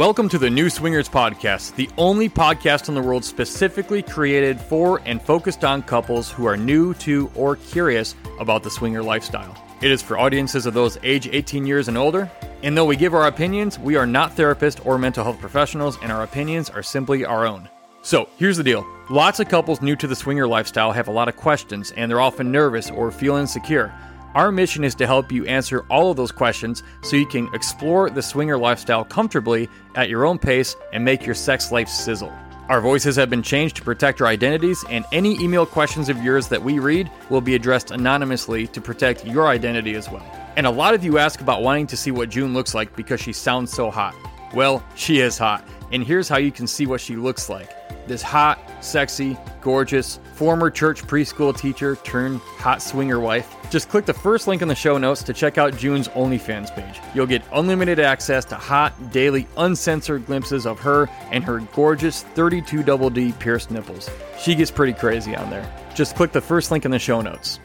[0.00, 5.02] Welcome to the New Swingers Podcast, the only podcast in the world specifically created for
[5.04, 9.54] and focused on couples who are new to or curious about the swinger lifestyle.
[9.82, 12.30] It is for audiences of those age 18 years and older.
[12.62, 16.10] And though we give our opinions, we are not therapists or mental health professionals, and
[16.10, 17.68] our opinions are simply our own.
[18.00, 21.28] So, here's the deal lots of couples new to the swinger lifestyle have a lot
[21.28, 23.92] of questions, and they're often nervous or feel insecure.
[24.34, 28.10] Our mission is to help you answer all of those questions so you can explore
[28.10, 32.32] the swinger lifestyle comfortably at your own pace and make your sex life sizzle.
[32.68, 36.46] Our voices have been changed to protect our identities, and any email questions of yours
[36.46, 40.24] that we read will be addressed anonymously to protect your identity as well.
[40.56, 43.20] And a lot of you ask about wanting to see what June looks like because
[43.20, 44.14] she sounds so hot.
[44.54, 47.70] Well, she is hot, and here's how you can see what she looks like.
[48.10, 53.54] This hot, sexy, gorgeous, former church preschool teacher turned hot swinger wife.
[53.70, 57.00] Just click the first link in the show notes to check out June's OnlyFans page.
[57.14, 62.82] You'll get unlimited access to hot, daily, uncensored glimpses of her and her gorgeous 32
[62.82, 64.10] double D pierced nipples.
[64.40, 65.72] She gets pretty crazy on there.
[65.94, 67.60] Just click the first link in the show notes.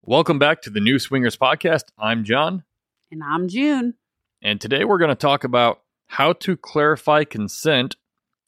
[0.00, 1.82] Welcome back to the New Swingers Podcast.
[1.98, 2.64] I'm John,
[3.12, 3.96] And I'm June.
[4.40, 7.96] and today we're going to talk about how to clarify consent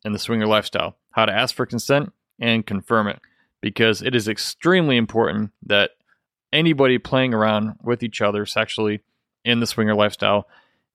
[0.07, 3.21] in the swinger lifestyle, how to ask for consent and confirm it,
[3.61, 5.91] because it is extremely important that
[6.53, 9.01] anybody playing around with each other sexually
[9.45, 10.47] in the swinger lifestyle,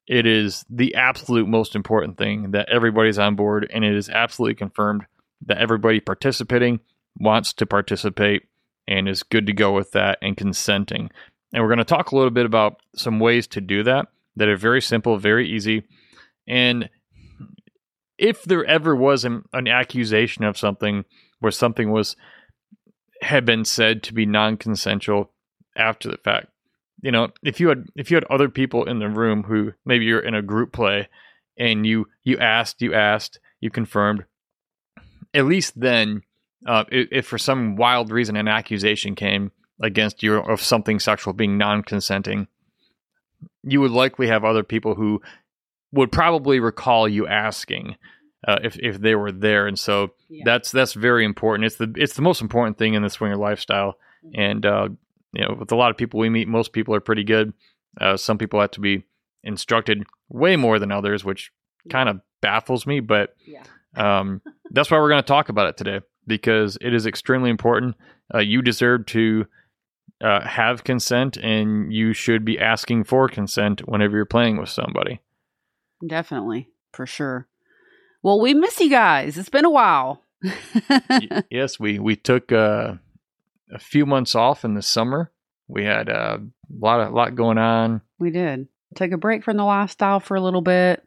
[0.07, 4.55] it is the absolute most important thing that everybody's on board, and it is absolutely
[4.55, 5.05] confirmed
[5.45, 6.79] that everybody participating
[7.19, 8.43] wants to participate
[8.87, 11.09] and is good to go with that and consenting.
[11.53, 14.47] And we're going to talk a little bit about some ways to do that that
[14.47, 15.83] are very simple, very easy.
[16.47, 16.89] And
[18.21, 21.03] if there ever was an, an accusation of something
[21.39, 22.15] where something was
[23.21, 25.31] had been said to be non-consensual
[25.75, 26.47] after the fact,
[27.01, 30.05] you know, if you had if you had other people in the room who maybe
[30.05, 31.09] you're in a group play
[31.57, 34.23] and you you asked, you asked, you confirmed,
[35.33, 36.21] at least then,
[36.67, 39.51] uh, if, if for some wild reason an accusation came
[39.81, 42.47] against you of something sexual being non-consenting,
[43.63, 45.23] you would likely have other people who
[45.91, 47.95] would probably recall you asking
[48.47, 50.43] uh, if if they were there, and so Yeah.
[50.45, 51.65] that's that's very important.
[51.65, 53.97] It's the it's the most important thing in the swinger lifestyle,
[54.33, 54.89] and uh,
[55.33, 57.53] you know, with a lot of people we meet, most people are pretty good.
[57.99, 59.03] Uh, some people have to be
[59.43, 61.51] instructed way more than others, which
[61.89, 63.63] kind of baffles me, but Yeah.
[63.95, 64.41] um,
[64.71, 67.95] that's why we're going to talk about it today because it is extremely important.
[68.33, 69.45] Uh, you deserve to
[70.21, 75.19] uh, have consent, and you should be asking for consent whenever you're playing with somebody.
[76.05, 76.69] Definitely.
[76.93, 77.47] For sure.
[78.23, 79.37] Well, we miss you guys.
[79.37, 80.21] It's been a while.
[80.43, 82.93] Y- yes, we we took uh,
[83.71, 85.31] a few months off in the summer.
[85.67, 88.01] We had uh, a lot of lot going on.
[88.19, 88.67] we did.
[88.95, 91.01] Took a break from the lifestyle for a little bit.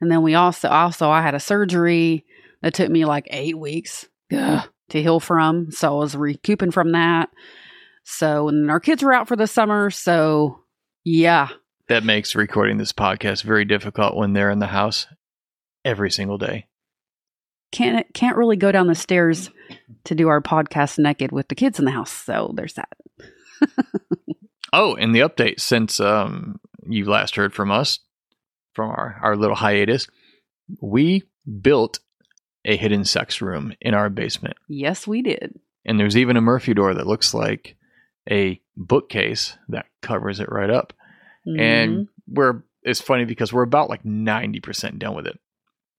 [0.00, 2.24] And then we also also I had a surgery
[2.62, 5.70] that took me like eight weeks ugh, to heal from.
[5.70, 7.28] So I was recouping from that.
[8.02, 9.90] So and our kids were out for the summer.
[9.90, 10.60] So
[11.04, 11.48] yeah.
[11.90, 15.08] That makes recording this podcast very difficult when they're in the house
[15.84, 16.66] every single day.
[17.72, 19.50] Can't can't really go down the stairs
[20.04, 22.12] to do our podcast naked with the kids in the house.
[22.12, 22.96] So there's that.
[24.72, 27.98] Oh, and the update since um, you last heard from us
[28.72, 30.06] from our, our little hiatus,
[30.80, 31.24] we
[31.60, 31.98] built
[32.64, 34.56] a hidden sex room in our basement.
[34.68, 35.58] Yes, we did.
[35.84, 37.74] And there's even a Murphy door that looks like
[38.30, 40.92] a bookcase that covers it right up.
[41.46, 41.60] Mhm.
[41.60, 45.38] And we're it's funny because we're about like 90% done with it.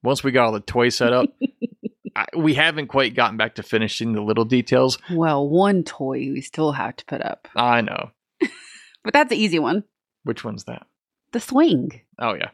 [0.03, 1.29] Once we got all the toys set up,
[2.16, 4.97] I, we haven't quite gotten back to finishing the little details.
[5.12, 8.12] Well, one toy we still have to put up, I know.
[9.03, 9.84] but that's the easy one.
[10.24, 10.88] Which one's that?
[11.31, 12.01] The swing.
[12.19, 12.50] Oh yeah,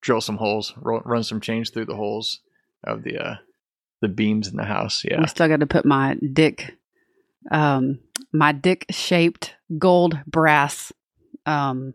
[0.00, 2.40] drill some holes, run some chains through the holes
[2.82, 3.34] of the uh,
[4.00, 5.04] the beams in the house.
[5.04, 6.74] Yeah, I still got to put my dick,
[7.50, 8.00] um,
[8.32, 10.92] my dick shaped gold brass,
[11.44, 11.94] um,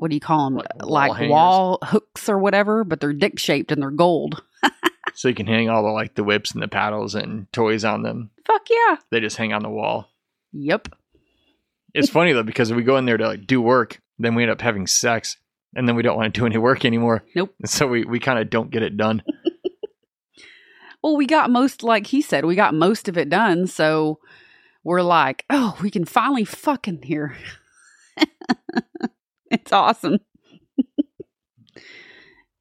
[0.00, 0.58] what do you call them?
[0.58, 4.42] Uh, like wall Like, wall hooks or whatever, but they're dick shaped and they're gold.
[5.14, 8.02] so you can hang all the like the whips and the paddles and toys on
[8.02, 8.30] them.
[8.46, 8.96] Fuck yeah.
[9.10, 10.08] They just hang on the wall.
[10.52, 10.88] Yep.
[11.92, 14.42] It's funny though because if we go in there to like do work, then we
[14.42, 15.36] end up having sex,
[15.74, 17.22] and then we don't want to do any work anymore.
[17.34, 17.54] Nope.
[17.60, 19.22] And so we we kind of don't get it done.
[21.02, 23.66] Well, we got most, like he said, we got most of it done.
[23.66, 24.18] So
[24.84, 27.36] we're like, oh, we can finally fuck in here.
[29.60, 30.18] it's awesome.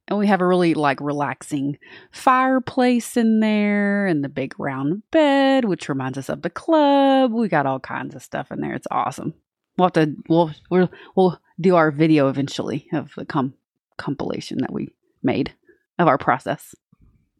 [0.07, 1.77] and we have a really like relaxing
[2.11, 7.31] fireplace in there and the big round bed, which reminds us of the club.
[7.31, 8.73] We got all kinds of stuff in there.
[8.73, 9.33] It's awesome.
[9.77, 13.53] We'll have to we'll we'll, we'll do our video eventually of the com-
[13.97, 14.89] compilation that we
[15.21, 15.53] made
[15.99, 16.73] of our process.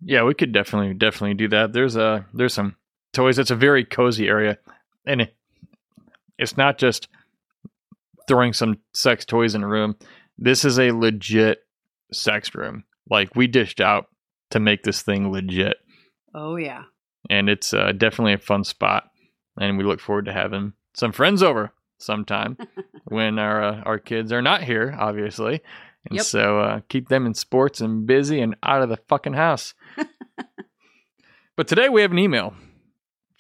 [0.02, 1.74] Yeah, we could definitely definitely do that.
[1.74, 2.76] There's a there's some
[3.14, 3.40] toys.
[3.40, 4.58] It's a very cozy area,
[5.06, 5.36] and it,
[6.38, 7.10] it's not just
[8.30, 9.98] throwing some sex toys in a room.
[10.38, 11.60] This is a legit
[12.14, 12.86] sex room.
[13.10, 14.06] Like we dished out
[14.52, 15.76] to make this thing legit,
[16.34, 16.84] Oh yeah.
[17.30, 19.04] and it's uh, definitely a fun spot.
[19.60, 22.58] And we look forward to having some friends over sometime
[23.06, 25.62] when our uh, our kids are not here, obviously.
[26.10, 26.26] And Yep.
[26.26, 29.74] so uh, keep them in sports and busy and out of the fucking house.
[31.58, 32.54] but today we have an email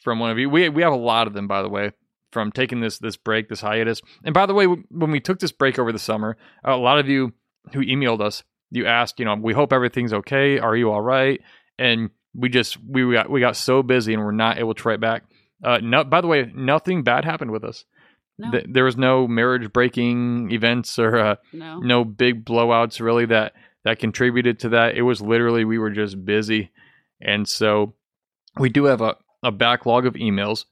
[0.03, 0.49] from one of you.
[0.49, 1.91] We we have a lot of them, by the way,
[2.31, 4.01] from taking this this break, this hiatus.
[4.23, 7.07] And by the way, when we took this break over the summer, a lot of
[7.07, 7.33] you
[7.73, 10.59] who emailed us, you asked, you know, we hope everything's okay.
[10.59, 11.41] Are you all right?
[11.77, 14.99] And we just we got we got so busy and we're not able to write
[14.99, 15.23] back.
[15.63, 17.85] Uh, no, by the way, nothing bad happened with us.
[18.37, 18.51] No.
[18.51, 21.79] Th- there was no marriage breaking events or uh, no.
[21.79, 23.53] no big blowouts really that
[23.83, 24.95] that contributed to that.
[24.95, 26.71] It was literally we were just busy,
[27.21, 27.95] and so
[28.57, 30.65] we do have a, a backlog of emails.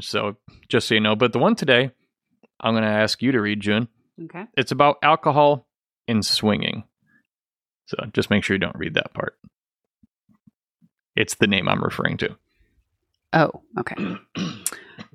[0.00, 0.36] So
[0.68, 1.90] just so you know, but the one today,
[2.60, 3.88] I'm going to ask you to read, June.
[4.24, 4.44] Okay.
[4.56, 5.66] It's about alcohol
[6.06, 6.84] and swinging.
[7.86, 9.36] So just make sure you don't read that part.
[11.16, 12.36] It's the name I'm referring to.
[13.32, 13.94] Oh, okay.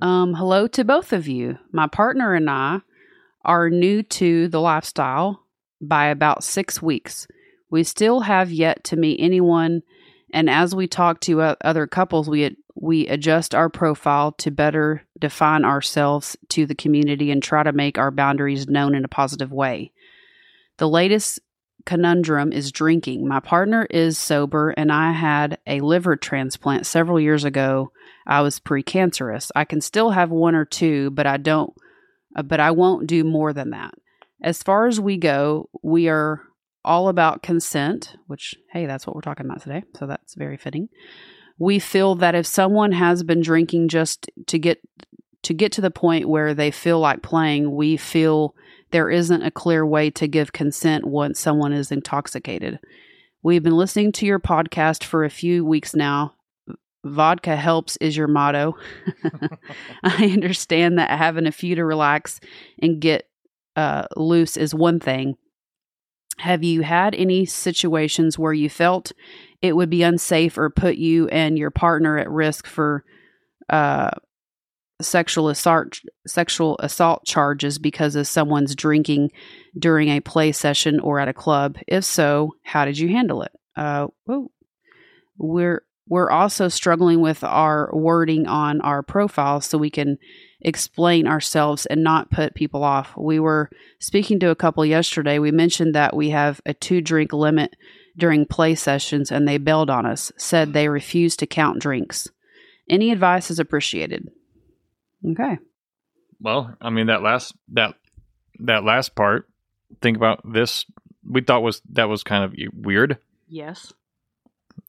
[0.01, 1.57] Um, hello to both of you.
[1.71, 2.79] My partner and I
[3.43, 5.43] are new to the lifestyle
[5.81, 7.27] by about six weeks.
[7.69, 9.83] We still have yet to meet anyone,
[10.33, 15.65] and as we talk to other couples, we we adjust our profile to better define
[15.65, 19.91] ourselves to the community and try to make our boundaries known in a positive way.
[20.77, 21.39] The latest
[21.85, 23.27] conundrum is drinking.
[23.27, 27.91] My partner is sober, and I had a liver transplant several years ago
[28.29, 29.49] I was precancerous.
[29.55, 31.73] I can still have one or two, but I don't
[32.35, 33.95] uh, but I won't do more than that.
[34.41, 36.43] As far as we go, we are
[36.85, 39.83] all about consent, which hey, that's what we're talking about today.
[39.97, 40.89] So that's very fitting.
[41.59, 44.79] We feel that if someone has been drinking just to get
[45.43, 48.55] to get to the point where they feel like playing, we feel
[48.91, 52.79] there isn't a clear way to give consent once someone is intoxicated.
[53.43, 56.33] We've been listening to your podcast for a few weeks now
[57.03, 58.75] vodka helps is your motto.
[60.03, 62.39] I understand that having a few to relax
[62.81, 63.27] and get
[63.75, 65.35] uh, loose is one thing.
[66.37, 69.11] Have you had any situations where you felt
[69.61, 73.03] it would be unsafe or put you and your partner at risk for
[73.69, 74.11] uh,
[75.01, 79.31] sexual assault sexual assault charges because of someone's drinking
[79.77, 81.77] during a play session or at a club?
[81.87, 83.51] If so, how did you handle it?
[83.75, 84.07] Uh.
[85.39, 90.17] We're we're also struggling with our wording on our profile so we can
[90.59, 93.15] explain ourselves and not put people off.
[93.15, 93.69] We were
[93.99, 95.37] speaking to a couple yesterday.
[95.37, 97.75] We mentioned that we have a two drink limit
[98.19, 102.27] during play sessions and they bailed on us, said they refuse to count drinks.
[102.89, 104.29] Any advice is appreciated.
[105.25, 105.57] Okay.
[106.39, 107.95] Well, I mean that last that
[108.59, 109.47] that last part.
[110.01, 110.85] Think about this.
[111.27, 113.17] We thought was that was kind of weird.
[113.47, 113.91] Yes.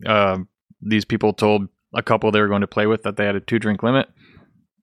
[0.06, 0.48] Um,
[0.82, 3.40] these people told a couple they were going to play with that they had a
[3.40, 4.08] two drink limit,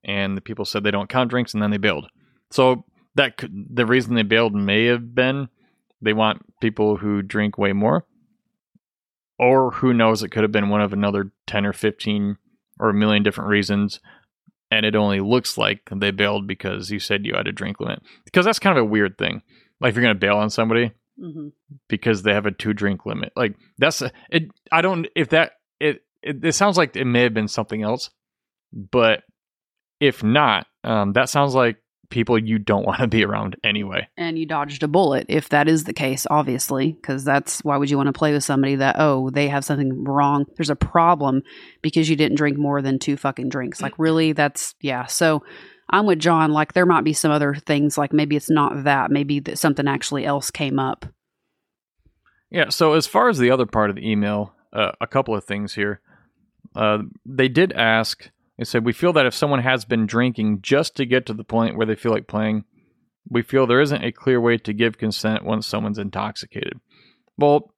[0.03, 2.07] and the people said they don't count drinks, and then they bailed.
[2.51, 2.85] So
[3.15, 5.49] that could, the reason they bailed may have been
[6.01, 8.05] they want people who drink way more,
[9.39, 12.37] or who knows, it could have been one of another ten or fifteen
[12.79, 13.99] or a million different reasons.
[14.69, 18.01] And it only looks like they bailed because you said you had a drink limit.
[18.25, 19.41] Because that's kind of a weird thing.
[19.79, 21.47] Like if you're going to bail on somebody, Mm-hmm.
[21.89, 23.33] because they have a two drink limit.
[23.35, 24.51] Like that's a, it.
[24.71, 26.45] I don't if that it, it.
[26.45, 28.11] It sounds like it may have been something else,
[28.71, 29.23] but
[29.99, 31.77] if not, um, that sounds like
[32.09, 34.07] people you don't want to be around anyway.
[34.17, 37.89] And you dodged a bullet if that is the case, obviously, because that's why would
[37.89, 40.45] you want to play with somebody that, oh, they have something wrong?
[40.55, 41.43] There's a problem
[41.81, 43.81] because you didn't drink more than two fucking drinks.
[43.81, 44.31] Like, really?
[44.31, 45.05] That's, yeah.
[45.05, 45.43] So
[45.89, 46.53] I'm with John.
[46.53, 49.87] Like, there might be some other things, like maybe it's not that, maybe that something
[49.87, 51.05] actually else came up.
[52.49, 52.69] Yeah.
[52.69, 55.73] So as far as the other part of the email, uh, a couple of things
[55.73, 56.01] here.
[56.75, 58.29] Uh, they did ask.
[58.57, 61.43] They said we feel that if someone has been drinking just to get to the
[61.43, 62.65] point where they feel like playing,
[63.29, 66.79] we feel there isn't a clear way to give consent once someone's intoxicated.
[67.37, 67.73] Well,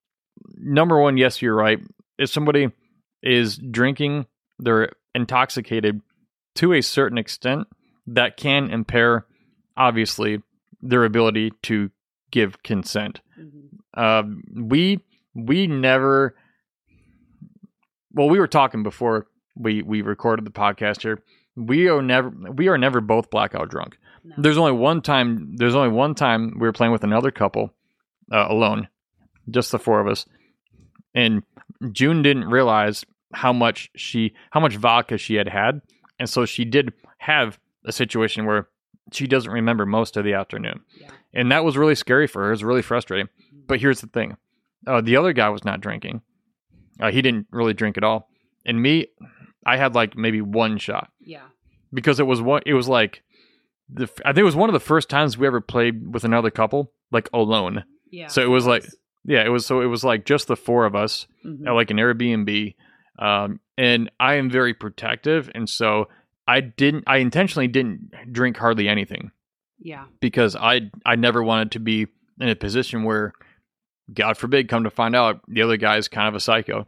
[0.57, 1.79] number one, yes, you're right.
[2.17, 2.69] If somebody
[3.21, 6.01] is drinking, they're intoxicated
[6.55, 7.67] to a certain extent,
[8.07, 9.25] that can impair,
[9.77, 10.41] obviously,
[10.81, 11.89] their ability to
[12.31, 13.21] give consent.
[13.95, 14.23] Uh,
[14.55, 14.99] we
[15.33, 16.35] we never.
[18.11, 19.27] Well, we were talking before
[19.59, 21.21] we we recorded the podcast here.
[21.55, 23.97] We are never we are never both blackout drunk.
[24.23, 24.35] No.
[24.39, 25.55] There's only one time.
[25.57, 27.73] There's only one time we were playing with another couple
[28.31, 28.87] uh, alone,
[29.49, 30.25] just the four of us,
[31.13, 31.43] and
[31.91, 35.81] June didn't realize how much she how much vodka she had had,
[36.19, 38.67] and so she did have a situation where
[39.11, 41.09] she doesn't remember most of the afternoon, Yeah.
[41.33, 42.47] and that was really scary for her.
[42.49, 43.27] It was really frustrating.
[43.67, 44.37] But here's the thing:
[44.87, 46.21] uh, the other guy was not drinking.
[46.99, 48.29] Uh, he didn't really drink at all,
[48.65, 49.07] and me,
[49.73, 51.43] I had like maybe one shot Yeah.
[51.93, 52.61] because it was one.
[52.65, 53.23] It was like
[53.89, 56.51] the I think it was one of the first times we ever played with another
[56.51, 57.83] couple like alone.
[58.11, 58.27] Yeah.
[58.27, 58.85] So it was like
[59.25, 61.67] yeah, it was so it was like just the four of us Mhm.
[61.67, 62.75] at like an Airbnb,
[63.19, 66.07] um, and I am very protective, and so
[66.47, 69.31] I didn't I intentionally didn't drink hardly anything
[69.79, 70.05] yeah.
[70.19, 72.07] because I I never wanted to be
[72.39, 73.33] in a position where,
[74.13, 76.87] God forbid, come to find out the other guy is kind of a psycho.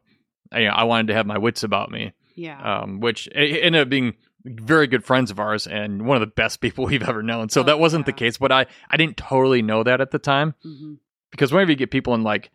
[0.52, 2.80] I, I wanted to have my wits about me Yeah.
[2.82, 6.62] um, which ended up being very good friends of ours and one of the best
[6.66, 7.50] people we've ever known.
[7.50, 10.20] So Oh, that wasn't the case, but I, I didn't totally know that at the
[10.20, 10.94] time hmm
[11.32, 12.52] because whenever you get people in like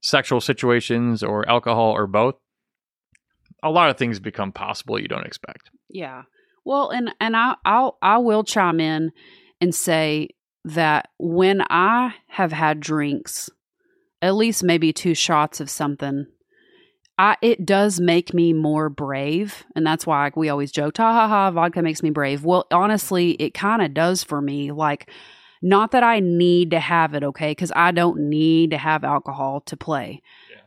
[0.00, 2.36] sexual situations or alcohol or both,
[3.64, 5.70] a lot of things become possible you don't expect.
[5.88, 6.22] Yeah.
[6.64, 9.10] Well, and and I I'll I will chime in
[9.60, 10.28] and say
[10.64, 13.50] that when I have had drinks,
[14.20, 16.26] at least maybe two shots of something,
[17.22, 21.28] I it does make me more brave, and that's why we always joke, ha ha
[21.28, 22.44] ha, vodka makes me brave.
[22.44, 24.72] Well, honestly, it kind of does for me.
[24.72, 25.08] Like,
[25.62, 29.60] not that I need to have it, okay, because I don't need to have alcohol
[29.66, 30.20] to play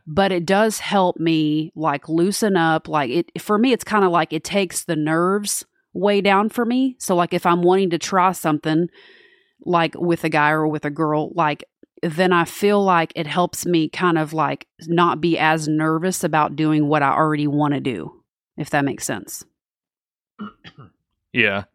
[0.08, 4.12] but it does help me like loosen up like it for me it's kind of
[4.12, 7.98] like it takes the nerves way down for me so like if i'm wanting to
[7.98, 8.88] try something
[9.66, 11.64] like with a guy or with a girl like
[12.06, 16.56] then i feel like it helps me kind of like not be as nervous about
[16.56, 18.22] doing what i already want to do
[18.58, 19.44] if that makes sense
[21.36, 21.66] Yeah.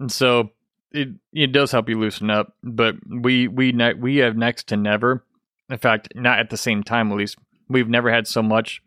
[0.00, 0.50] And so
[0.90, 4.76] it it does help you loosen up, but we we ne- we have next to
[4.76, 5.24] never,
[5.70, 7.36] in fact, not at the same time at least.
[7.68, 8.82] We've never had so much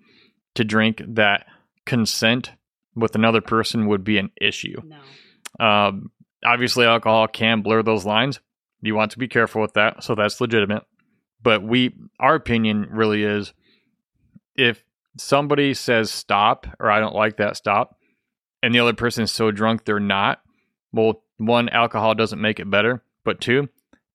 [0.55, 1.45] to drink that
[1.85, 2.51] consent
[2.93, 4.81] with another person would be an issue.
[4.83, 6.11] no Um,
[6.45, 8.41] obviously, alcohol can blur those lines.
[8.81, 10.83] You want to be careful with that, so that's legitimate.
[11.41, 13.53] But we, our opinion really is,
[14.55, 14.83] if
[15.17, 17.97] somebody says stop or I don't like that stop,
[18.61, 20.41] and the other person is so drunk they're not,
[20.91, 23.69] well, one, alcohol doesn't make it better, but two,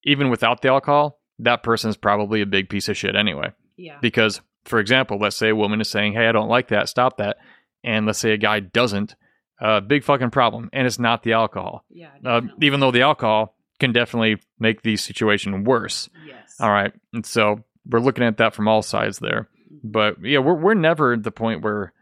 [0.04, 3.52] even without the alcohol, that person's probably a big piece of shit anyway.
[3.76, 6.88] yeah Because, for example, let's say a woman is saying, "Hey, I don't like that.
[6.88, 7.36] Stop that,"
[7.84, 9.14] and let's say a guy doesn't.
[9.60, 11.84] Uh, big fucking problem, and it's not the alcohol.
[11.88, 16.08] yeah Uh, even though the alcohol can definitely make the situation worse.
[16.24, 19.48] yes All right, and so we're looking at that from all sides there.
[19.82, 21.92] But yeah, we're we're never at the point where,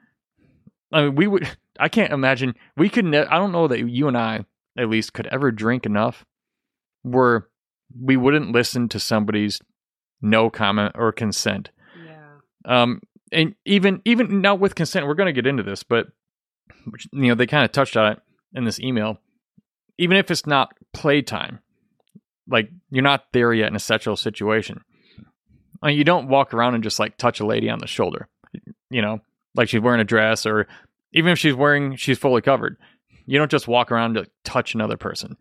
[0.93, 1.49] I mean, we would.
[1.79, 3.07] I can't imagine we could.
[3.07, 4.45] Ne- I don't know that you and I,
[4.77, 6.27] at least, could ever drink enough
[7.03, 7.49] where
[7.99, 9.61] we wouldn't listen to somebody's
[10.21, 11.71] no comment or consent.
[12.05, 13.01] yeah Um,
[13.33, 16.09] and even even now with consent, we're going to get into this, but
[17.13, 18.19] you know they kind of touched on it
[18.53, 19.19] in this email.
[19.97, 21.61] Even if it's not playtime,
[22.51, 24.83] like you're not there yet in a sexual situation,
[25.83, 28.29] I mean, you don't walk around and just like touch a lady on the shoulder,
[28.91, 29.21] you know,
[29.55, 30.67] like she's wearing a dress, or
[31.13, 32.77] even if she's wearing she's fully covered.
[33.27, 35.37] You don't just walk around to touch another person.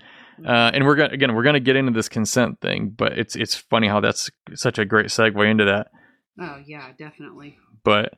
[0.45, 3.55] Uh, and we're gonna again we're gonna get into this consent thing, but it's it's
[3.55, 5.87] funny how that's such a great segue into that
[6.39, 8.13] oh yeah definitely but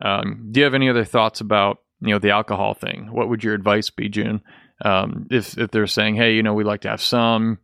[0.00, 3.08] um, do you have any other thoughts about you know the alcohol thing?
[3.12, 4.42] What would your advice be, June?
[4.84, 7.58] Um, if if they're saying, hey, you know, we'd like to have some,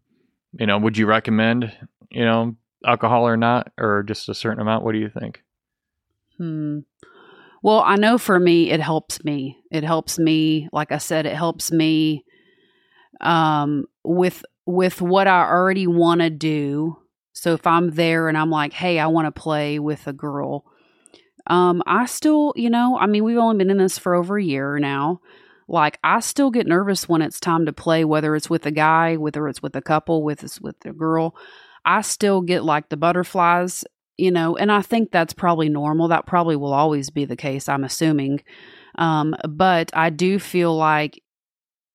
[0.52, 1.72] you know, would you recommend
[2.10, 4.84] you know alcohol or not, or just a certain amount?
[4.84, 5.42] What do you think?
[6.36, 6.80] Hmm.
[7.62, 9.58] Well, I know for me, it helps me.
[9.70, 10.68] It helps me.
[10.72, 12.24] Like I said, it helps me
[13.20, 16.98] um, with with what I already want to do.
[17.32, 20.64] So if I'm there and I'm like, hey, I want to play with a girl,
[21.46, 24.42] um, I still, you know, I mean, we've only been in this for over a
[24.42, 25.20] year now.
[25.68, 29.16] Like, I still get nervous when it's time to play, whether it's with a guy,
[29.16, 31.36] whether it's with a couple, with it's with a girl.
[31.84, 33.84] I still get like the butterflies
[34.18, 36.08] you know, and I think that's probably normal.
[36.08, 38.42] That probably will always be the case, I'm assuming.
[38.96, 41.22] Um, but I do feel like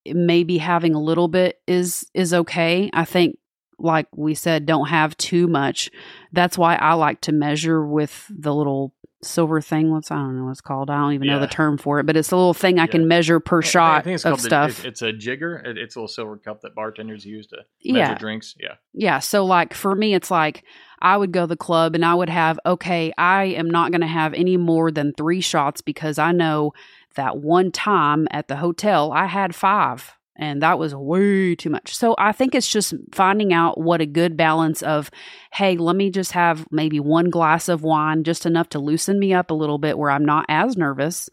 [0.05, 2.89] maybe having a little bit is is okay.
[2.93, 3.37] I think
[3.77, 5.91] like we said don't have too much.
[6.31, 8.93] That's why I like to measure with the little
[9.25, 9.91] silver thing.
[9.91, 10.89] What's I don't know what it's called.
[10.89, 12.87] I don't even know the term for it, but it's a little thing I Yeah.
[12.87, 14.69] can measure per shot I think it's of called the- stuff.
[14.69, 15.61] it's, it's a jigger.
[15.65, 17.93] It's a little silver cup that bartenders use to Yeah.
[18.09, 18.55] measure drinks.
[18.59, 19.19] Yeah, Yeah.
[19.19, 20.63] So, like, for me, it's like
[21.01, 24.01] I would go to the club and I would have, okay, I am not going
[24.01, 26.71] to have any more than three shots because I know
[27.15, 30.13] that one time at the hotel, I had five.
[30.35, 31.95] And that was way too much.
[31.95, 35.11] So I think it's just finding out what a good balance of,
[35.53, 39.33] hey, let me just have maybe one glass of wine, just enough to loosen me
[39.33, 41.29] up a little bit where I'm not as nervous,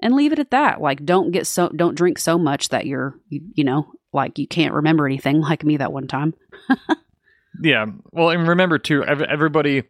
[0.00, 0.80] and leave it at that.
[0.80, 4.46] Like, don't get so, don't drink so much that you're, you, you know, like you
[4.46, 6.34] can't remember anything, like me that one time.
[7.62, 7.86] yeah.
[8.12, 9.82] Well, and remember too, everybody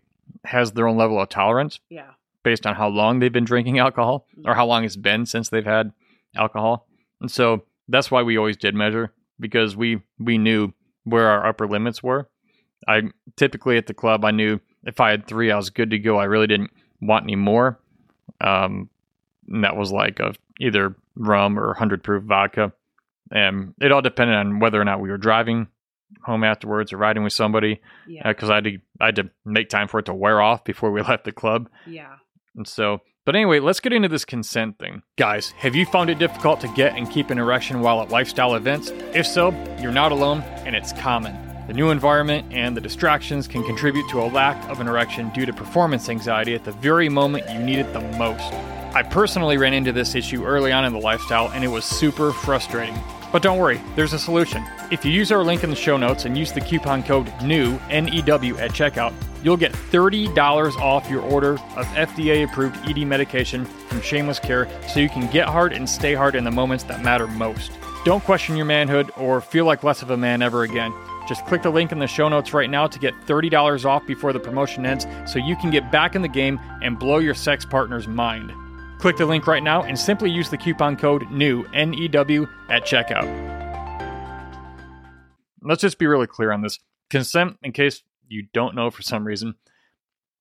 [0.45, 1.81] has their own level of tolerance.
[1.91, 2.13] Yeah.
[2.43, 4.53] Based on how long they've been drinking alcohol or mm-hmm.
[4.53, 5.93] how long it's been since they've had
[6.37, 6.87] alcohol,
[7.23, 10.73] and so that's why we always did measure because we we knew
[11.05, 12.29] where our upper limits were.
[12.87, 13.03] I
[13.37, 16.19] typically at the club I knew if I had three I was good to go.
[16.19, 17.81] I really didn't want any more.
[18.41, 18.91] Um,
[19.49, 22.73] and that was like a, either rum or hundred proof vodka,
[23.31, 25.69] and it all depended on whether or not we were driving
[26.23, 27.81] home afterwards or riding with somebody.
[28.07, 30.41] Yeah, because uh, I had to I had to make time for it to wear
[30.41, 31.69] off before we left the club.
[31.87, 32.17] Yeah,
[32.57, 35.03] and so but anyway, let's get into this consent thing.
[35.17, 38.55] Guys, have you found it difficult to get and keep an erection while at lifestyle
[38.55, 38.91] events?
[39.15, 39.51] If so,
[39.81, 41.37] you're not alone, and it's common.
[41.67, 45.47] The new environment and the distractions can contribute to a lack of an erection due
[45.47, 48.53] to performance anxiety at the very moment you need it the most.
[48.95, 52.33] I personally ran into this issue early on in the lifestyle, and it was super
[52.33, 52.95] frustrating.
[53.35, 54.65] But don't worry, there's a solution.
[54.93, 57.81] If you use our link in the show notes and use the coupon code NEW,
[57.91, 59.13] N-E-W, at checkout,
[59.43, 65.01] you'll get $30 off your order of FDA approved ED medication from Shameless Care so
[65.01, 67.73] you can get hard and stay hard in the moments that matter most.
[68.05, 70.95] Don't question your manhood or feel like less of a man ever again.
[71.27, 74.33] Just click the link in the show notes right now to get $30 off before
[74.33, 77.65] the promotion ends so you can get back in the game and blow your sex
[77.65, 78.53] partner's mind.
[79.05, 82.49] Click the link right now and simply use the coupon code NEW, N E W,
[82.71, 83.29] at checkout.
[85.61, 86.79] Let's just be really clear on this.
[87.11, 89.57] Consent, in case you don't know for some reason,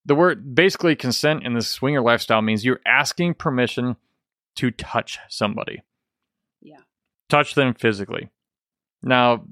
[0.06, 3.96] the word basically consent in the swinger lifestyle means you're asking permission
[4.56, 5.82] to touch somebody.
[6.62, 6.80] Yeah.
[7.28, 8.30] Touch them physically.
[9.02, 9.44] Now,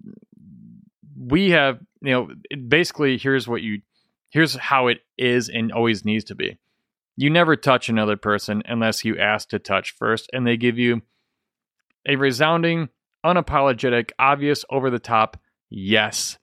[1.19, 2.31] we have, you know,
[2.66, 3.83] basically here's what you
[4.31, 6.57] here's how it is and always needs to be.
[7.23, 11.02] You never touch another person unless you ask to touch first, and they give you
[12.05, 12.88] a resounding,
[13.25, 15.37] unapologetic, obvious, over the top
[15.70, 16.37] yes.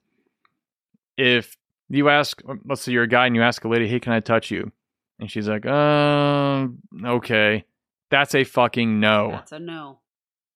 [1.17, 1.58] If
[1.89, 4.21] you ask, let's say you're a guy and you ask a lady, hey, can I
[4.21, 4.71] touch you?
[5.19, 7.65] And she's like, um, okay.
[8.10, 9.32] That's a fucking no.
[9.32, 9.99] That's a no.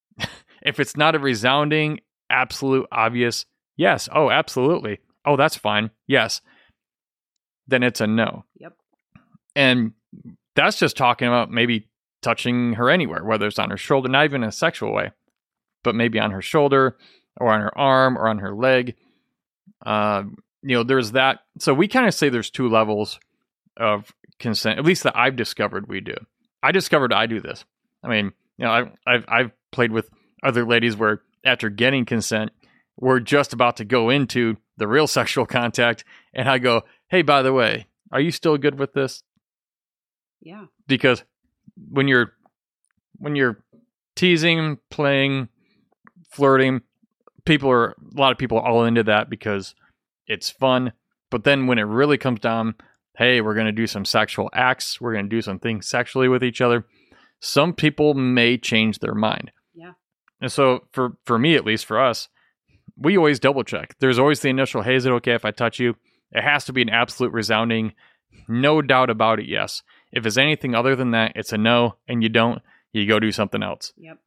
[0.61, 3.45] if it's not a resounding, absolute, obvious
[3.75, 4.99] yes, oh, absolutely.
[5.25, 5.91] Oh, that's fine.
[6.07, 6.39] Yes.
[7.67, 8.45] Then it's a no.
[8.55, 8.77] Yep.
[9.55, 9.93] And
[10.55, 11.89] that's just talking about maybe
[12.21, 15.11] touching her anywhere, whether it's on her shoulder, not even in a sexual way,
[15.83, 16.97] but maybe on her shoulder
[17.37, 18.95] or on her arm or on her leg.
[19.85, 20.23] Uh,
[20.61, 21.39] you know, there's that.
[21.59, 23.19] So we kind of say there's two levels
[23.77, 26.15] of consent, at least that I've discovered we do.
[26.61, 27.65] I discovered I do this.
[28.03, 30.09] I mean, you know, I, I've I've played with
[30.43, 32.51] other ladies where after getting consent,
[32.97, 37.41] we're just about to go into the real sexual contact, and I go, "Hey, by
[37.41, 39.23] the way, are you still good with this?"
[40.43, 40.65] Yeah.
[40.87, 41.23] Because
[41.89, 42.33] when you're
[43.17, 43.63] when you're
[44.15, 45.49] teasing, playing,
[46.31, 46.81] flirting,
[47.45, 49.75] people are a lot of people are all into that because
[50.27, 50.93] it's fun.
[51.31, 52.75] But then when it really comes down,
[53.17, 56.27] hey, we're going to do some sexual acts, we're going to do some things sexually
[56.27, 56.85] with each other,
[57.39, 59.51] some people may change their mind.
[59.73, 59.93] Yeah.
[60.41, 62.27] And so for for me at least for us,
[62.97, 63.95] we always double check.
[63.99, 65.95] There's always the initial, hey, is it okay if I touch you?
[66.31, 67.93] It has to be an absolute resounding,
[68.47, 69.83] no doubt about it, yes.
[70.13, 72.61] If it's anything other than that, it's a no, and you don't,
[72.93, 73.91] you go do something else.
[73.97, 74.19] Yep.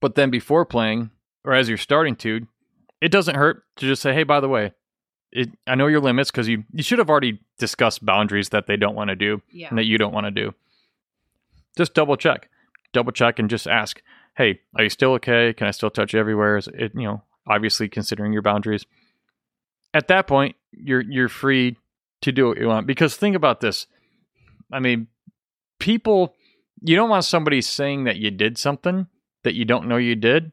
[0.00, 1.10] But then before playing,
[1.44, 2.46] or as you're starting to,
[3.00, 4.72] it doesn't hurt to just say, hey, by the way,
[5.32, 8.76] it, I know your limits because you, you should have already discussed boundaries that they
[8.76, 9.68] don't want to do yeah.
[9.68, 10.54] and that you don't want to do.
[11.76, 12.48] Just double check.
[12.92, 14.02] Double check and just ask,
[14.36, 15.52] hey, are you still okay?
[15.52, 16.56] Can I still touch you everywhere?
[16.56, 18.86] Is it, you know, obviously considering your boundaries.
[19.94, 21.76] At that point, you're you're free
[22.20, 22.86] to do what you want.
[22.86, 23.86] Because think about this.
[24.72, 25.08] I mean,
[25.78, 26.34] people,
[26.82, 29.06] you don't want somebody saying that you did something
[29.44, 30.52] that you don't know you did,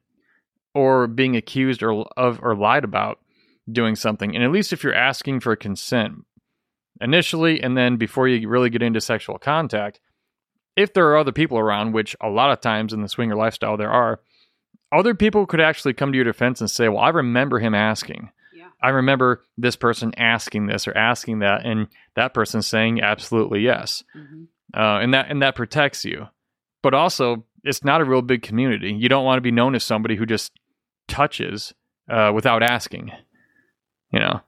[0.73, 3.19] or being accused or of or lied about
[3.71, 4.35] doing something.
[4.35, 6.25] And at least if you're asking for consent
[7.01, 9.99] initially, and then before you really get into sexual contact,
[10.75, 13.77] if there are other people around, which a lot of times in the swinger lifestyle
[13.77, 14.19] there are,
[14.91, 18.29] other people could actually come to your defense and say, "Well, I remember him asking."
[18.81, 24.03] I remember this person asking this or asking that, and that person saying absolutely yes,
[24.15, 24.43] mm-hmm.
[24.79, 26.27] uh, and that and that protects you.
[26.81, 28.93] But also, it's not a real big community.
[28.93, 30.51] You don't want to be known as somebody who just
[31.07, 31.73] touches
[32.09, 33.11] uh, without asking.
[34.11, 34.41] You know.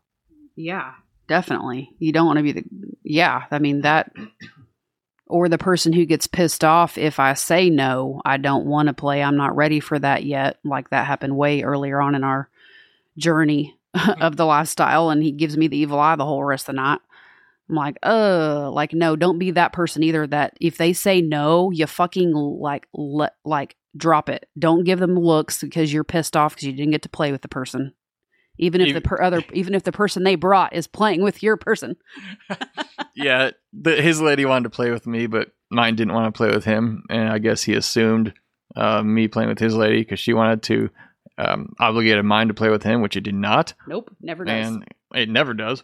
[0.55, 0.93] Yeah,
[1.27, 1.91] definitely.
[1.99, 2.63] You don't want to be the.
[3.03, 4.11] Yeah, I mean that.
[5.29, 8.93] or the person who gets pissed off if I say no, I don't want to
[8.93, 10.57] play, I'm not ready for that yet.
[10.63, 12.49] Like that happened way earlier on in our
[13.17, 13.76] journey
[14.19, 16.81] of the lifestyle, and he gives me the evil eye the whole rest of the
[16.81, 16.99] night.
[17.69, 20.25] I'm like, uh, like no, don't be that person either.
[20.25, 24.47] That if they say no, you fucking like let like drop it.
[24.57, 27.41] Don't give them looks because you're pissed off because you didn't get to play with
[27.41, 27.93] the person.
[28.57, 31.43] Even if Even- the per- other, even if the person they brought is playing with
[31.43, 31.95] your person.
[33.15, 36.49] yeah, the, his lady wanted to play with me, but mine didn't want to play
[36.49, 38.33] with him, and I guess he assumed
[38.75, 40.89] uh, me playing with his lady because she wanted to
[41.37, 44.67] um, obligated mine to play with him, which it did not, Nope, never does.
[44.67, 45.83] and it never does.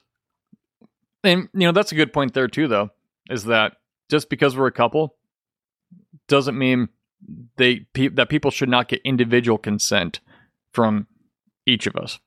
[1.23, 2.89] And you know that's a good point there too, though,
[3.29, 3.77] is that
[4.09, 5.15] just because we're a couple
[6.27, 6.89] doesn't mean
[7.55, 10.19] they pe- that people should not get individual consent
[10.73, 11.07] from
[11.65, 12.19] each of us.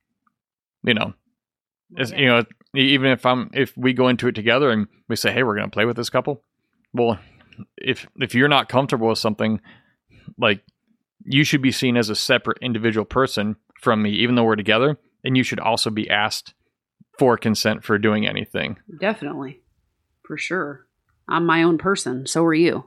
[0.83, 1.15] You know,
[1.99, 2.19] is Yeah.
[2.19, 5.43] you know even if i'm if we go into it together and we say hey
[5.43, 6.43] we're going to play with this couple
[6.93, 7.19] well
[7.79, 9.61] if if you're not comfortable with something
[10.37, 10.63] like
[11.27, 14.99] you should be seen as a separate individual person from me even though we're together
[15.25, 16.55] and you should also be asked
[17.19, 19.61] for consent for doing anything Definitely,
[20.23, 20.87] for sure.
[21.29, 22.27] I'm my own person.
[22.27, 22.85] So are you.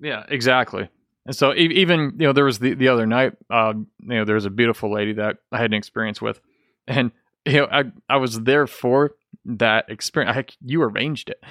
[0.00, 0.88] Yeah, exactly.
[1.26, 4.24] And so e- even you know there was the the other night, uh, you know
[4.24, 6.40] there was a beautiful lady that I had an experience with,
[6.88, 7.12] and
[7.44, 9.12] you know I I was there for
[9.44, 10.34] that experience.
[10.34, 11.42] Heck, you arranged it.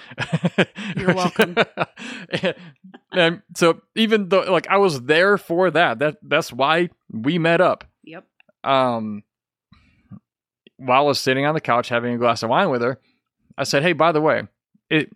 [0.97, 1.55] You're welcome.
[2.29, 2.55] and,
[3.11, 7.61] and so even though like I was there for that, that that's why we met
[7.61, 7.85] up.
[8.03, 8.25] Yep.
[8.63, 9.23] Um,
[10.77, 12.99] while I was sitting on the couch having a glass of wine with her,
[13.57, 14.47] I said, "Hey, by the way,
[14.89, 15.09] it."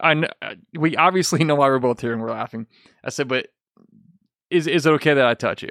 [0.00, 2.66] I kn- we obviously know why we're both here and we're laughing.
[3.04, 3.48] I said, but
[4.50, 5.70] is is it okay that I touch you?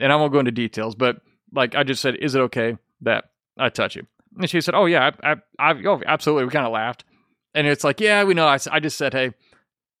[0.00, 1.20] And I won't go into details, but
[1.52, 3.26] like I just said, is it okay that
[3.58, 4.06] I touch you?
[4.36, 6.44] And she said, oh yeah, I, I, I oh, absolutely.
[6.44, 7.04] We kind of laughed,
[7.54, 8.46] and it's like, yeah, we know.
[8.46, 9.32] I, I just said, hey,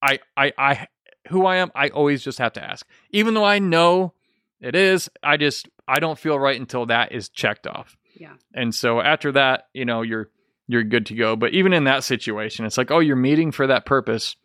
[0.02, 0.86] I, I, I,
[1.28, 4.12] who I am, I always just have to ask, even though I know
[4.60, 5.08] it is.
[5.22, 7.96] I just I don't feel right until that is checked off.
[8.18, 8.34] Yeah.
[8.54, 10.30] And so after that, you know, you're
[10.66, 11.36] you're good to go.
[11.36, 14.36] But even in that situation, it's like, oh, you're meeting for that purpose.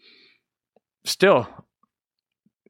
[1.03, 1.47] Still,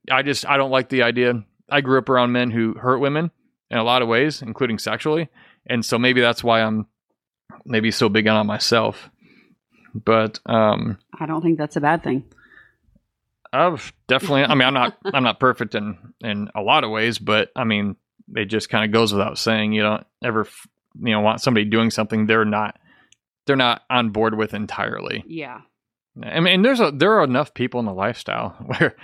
[0.09, 1.43] I just I don't like the idea.
[1.69, 3.31] I grew up around men who hurt women
[3.69, 5.29] in a lot of ways, including sexually,
[5.65, 6.87] and so maybe that's why I'm
[7.65, 9.09] maybe so big on myself.
[9.93, 12.25] But um, I don't think that's a bad thing.
[13.53, 14.43] I've definitely.
[14.43, 14.97] I mean, I'm not.
[15.05, 17.97] I'm not perfect in in a lot of ways, but I mean,
[18.33, 19.73] it just kind of goes without saying.
[19.73, 20.47] You don't ever,
[21.01, 22.79] you know, want somebody doing something they're not.
[23.45, 25.23] They're not on board with entirely.
[25.27, 25.61] Yeah.
[26.23, 28.95] I mean, there's a there are enough people in the lifestyle where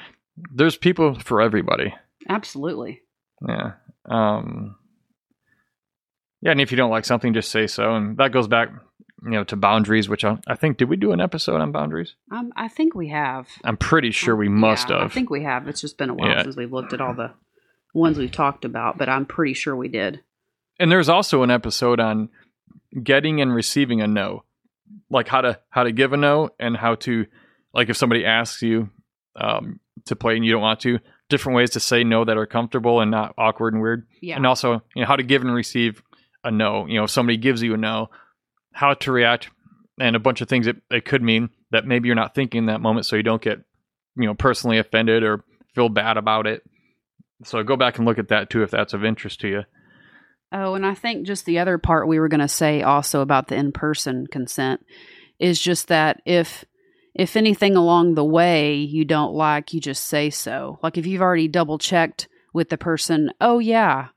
[0.53, 1.93] there's people for everybody.
[2.29, 3.01] Absolutely.
[3.45, 3.73] Yeah.
[4.05, 4.77] Um.
[6.41, 8.69] Yeah, and if you don't like something, just say so, and that goes back,
[9.23, 10.07] you know, to boundaries.
[10.07, 12.13] Which I, I think did we do an episode on boundaries?
[12.31, 13.47] Um, I think we have.
[13.63, 15.11] I'm pretty sure we must Yeah, have.
[15.11, 15.67] I think we have.
[15.67, 16.43] It's just been a while Yeah.
[16.43, 17.31] since we've looked at all the
[17.93, 20.21] ones we've talked about, but I'm pretty sure we did.
[20.79, 22.29] and there's also an episode on
[23.03, 24.43] getting and receiving a no
[25.09, 27.25] like how to how to give a no and how to
[27.73, 28.89] like if somebody asks you
[29.35, 32.45] um, to play and you don't want to different ways to say no that are
[32.45, 34.35] comfortable and not awkward and weird Yeah.
[34.37, 36.01] and also you know how to give and receive
[36.47, 36.85] a no.
[36.87, 38.09] You know if somebody gives you a no
[38.71, 39.49] how to react
[39.99, 42.65] and a bunch of things that it could mean that maybe you're not thinking in
[42.67, 43.59] that moment so you don't get
[44.15, 45.43] you know personally offended or
[45.75, 46.63] feel bad about it.
[47.43, 49.63] So go back and look at that too if that's of interest to you.
[50.51, 53.49] Oh, and I think just the other part we were going to say also about
[53.49, 54.85] the in-person consent
[55.39, 56.65] is just that if
[57.13, 60.79] if anything along the way you don't like, you just say so.
[60.83, 64.09] Like if you've already double checked with the person, oh yeah,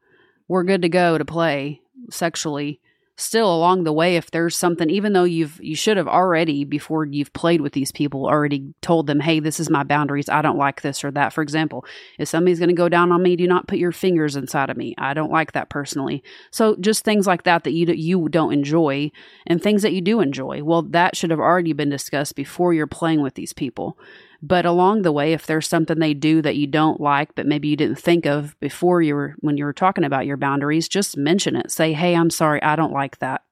[0.49, 2.81] we're good to go to play sexually.
[3.17, 7.05] Still along the way, if there's something, even though you've you should have already before
[7.05, 10.31] you've played with these people already told them, hey, this is my boundaries.
[10.31, 11.35] I don't like this or that.
[11.35, 11.85] For example,
[12.19, 14.79] if somebody's going to go down on me, do not put your fingers inside of
[14.79, 14.95] me.
[14.97, 16.25] I don't like that personally.
[16.51, 19.11] So just things like that that you you don't enjoy
[19.47, 20.63] and things that you do enjoy.
[20.65, 23.99] Well, that should have already been discussed before you're playing with these people.
[24.43, 27.69] But along the way, if there's something they do that you don't like, but maybe
[27.69, 31.17] you didn't think of before you were when you were talking about your boundaries, just
[31.17, 31.71] mention it.
[31.71, 33.43] Say, "Hey, I'm sorry, I don't like that,"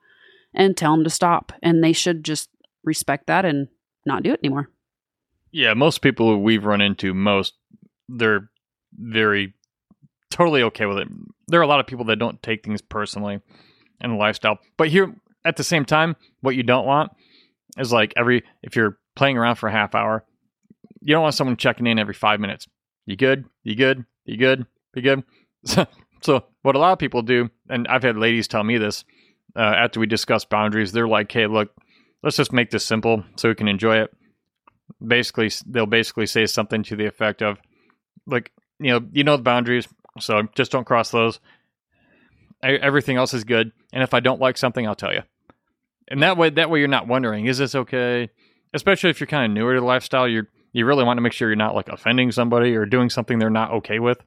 [0.54, 1.52] and tell them to stop.
[1.62, 2.48] And they should just
[2.84, 3.68] respect that and
[4.06, 4.70] not do it anymore.
[5.50, 7.54] Yeah, most people we've run into, most
[8.08, 8.50] they're
[8.92, 9.54] very
[10.30, 11.08] totally okay with it.
[11.48, 13.40] There are a lot of people that don't take things personally
[14.00, 14.58] the lifestyle.
[14.76, 17.12] But here at the same time, what you don't want
[17.76, 20.24] is like every if you're playing around for a half hour,
[21.00, 22.66] you don't want someone checking in every five minutes.
[23.06, 23.44] You good?
[23.62, 24.04] You good?
[24.24, 24.66] You good?
[24.94, 25.24] You good?
[25.64, 25.86] So,
[26.22, 29.04] so what a lot of people do, and I've had ladies tell me this
[29.56, 31.74] uh, after we discuss boundaries, they're like, "Hey, look,
[32.22, 34.14] let's just make this simple so we can enjoy it."
[35.06, 37.58] basically they'll basically say something to the effect of
[38.26, 39.86] like you know you know the boundaries
[40.18, 41.40] so just don't cross those
[42.64, 45.22] E- everything else is good and if i don't like something i'll tell you
[46.08, 48.30] and that way that way you're not wondering is this okay
[48.74, 51.32] especially if you're kind of newer to the lifestyle you're you really want to make
[51.32, 54.22] sure you're not like offending somebody or doing something they're not okay with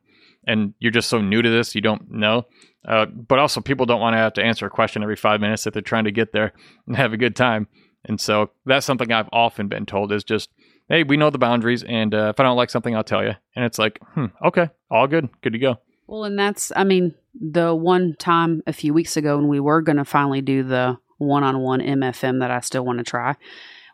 [0.48, 2.46] and you're just so new to this you don't know.
[2.88, 5.68] Uh, but also people don't want to have to answer a question every five minutes
[5.68, 6.54] if they're trying to get there
[6.88, 7.68] and have a good time.
[8.06, 10.50] And so that's something i've often been told is just
[10.90, 13.34] hey we know the boundaries and uh, if i don't like something i'll tell you
[13.56, 15.78] and it's like hmm okay all good good to go.
[16.12, 19.82] Well, and that's, I mean, the one time a few weeks ago when we were
[19.82, 23.38] going to finally do the one on one MFM that I still want to try,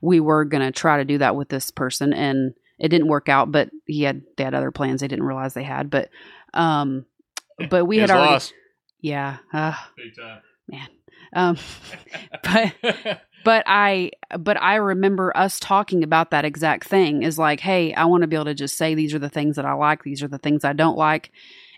[0.02, 3.28] we were going to try to do that with this person and it didn't work
[3.30, 5.90] out, but he had, they had other plans they didn't realize they had.
[5.90, 6.10] But,
[6.54, 7.06] um,
[7.70, 8.54] but we had He's already, lost.
[9.02, 10.42] yeah, uh, Big time.
[10.68, 10.88] man.
[11.34, 11.58] Um,
[12.44, 17.94] but, but I but I remember us talking about that exact thing is like, hey,
[17.94, 20.04] I want to be able to just say these are the things that I like,
[20.04, 21.32] these are the things I don't like.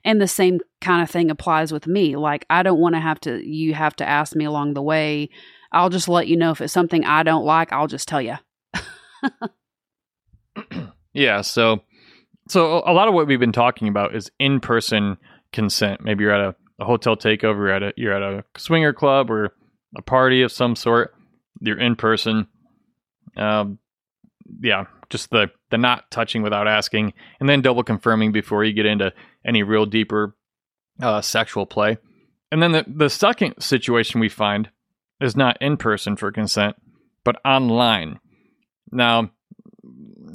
[0.04, 2.16] And the same kind of thing applies with me.
[2.16, 5.30] Like I don't want to have to you have to ask me along the way.
[5.72, 8.36] I'll just let you know if it's something I don't like, I'll just tell you.
[11.14, 11.82] Yeah, so
[12.48, 15.18] so a lot of what we've been talking about is in-person
[15.52, 16.02] consent.
[16.02, 19.30] Maybe you're at a, a hotel takeover, you're at a you're at a swinger club
[19.30, 19.54] or
[19.98, 21.14] a party of some sort.
[21.62, 22.48] You're in person.
[23.36, 23.80] Um,
[24.62, 28.86] yeah, just the the not touching without asking, and then double confirming before you get
[28.86, 29.14] into
[29.46, 30.36] any real deeper
[31.02, 31.98] uh, sexual play.
[32.52, 34.70] And then the the second situation we find
[35.22, 36.76] is not in person for consent,
[37.24, 38.20] but online.
[38.92, 39.32] Now,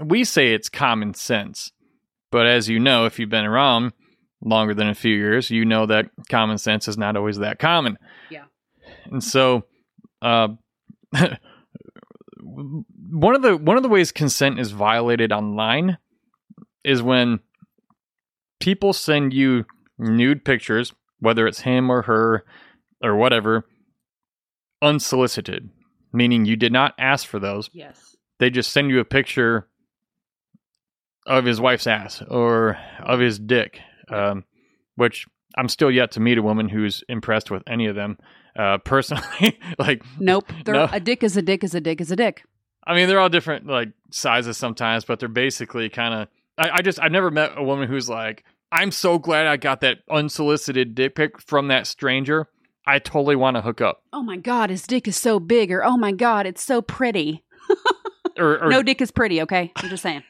[0.05, 1.73] we say it's common sense,
[2.31, 3.93] but as you know, if you've been around
[4.43, 7.99] longer than a few years, you know that common sense is not always that common.
[8.31, 8.45] Yeah.
[9.07, 9.65] And so,
[10.21, 10.49] uh,
[12.43, 15.99] one of the one of the ways consent is violated online
[16.85, 17.41] is when
[18.61, 19.65] people send you
[19.99, 22.45] nude pictures, whether it's him or her
[23.03, 23.65] or whatever,
[24.85, 25.71] unsolicited,
[26.13, 28.15] meaning you did not ask for those Yes.
[28.39, 29.69] they just send you a picture
[31.27, 34.45] of his wife's ass or of his dick, um,
[34.97, 38.19] which I'm still yet to meet a woman who's impressed with any of them.
[38.57, 40.53] Uh, personally, like, Nope.
[40.67, 40.89] No.
[40.93, 42.45] A dick is a dick is a dick is a dick.
[42.87, 46.29] I mean, they're all different like sizes sometimes, but they're basically kind of.
[46.59, 49.81] I, I just I've never met a woman who's like, I'm so glad I got
[49.81, 52.47] that unsolicited dick pic from that stranger.
[52.87, 54.03] I totally want to hook up.
[54.13, 57.45] Oh my god, his dick is so big or oh my god, it's so pretty.
[58.37, 59.71] Or, or no dick is pretty, okay?
[59.77, 60.25] I'm just saying.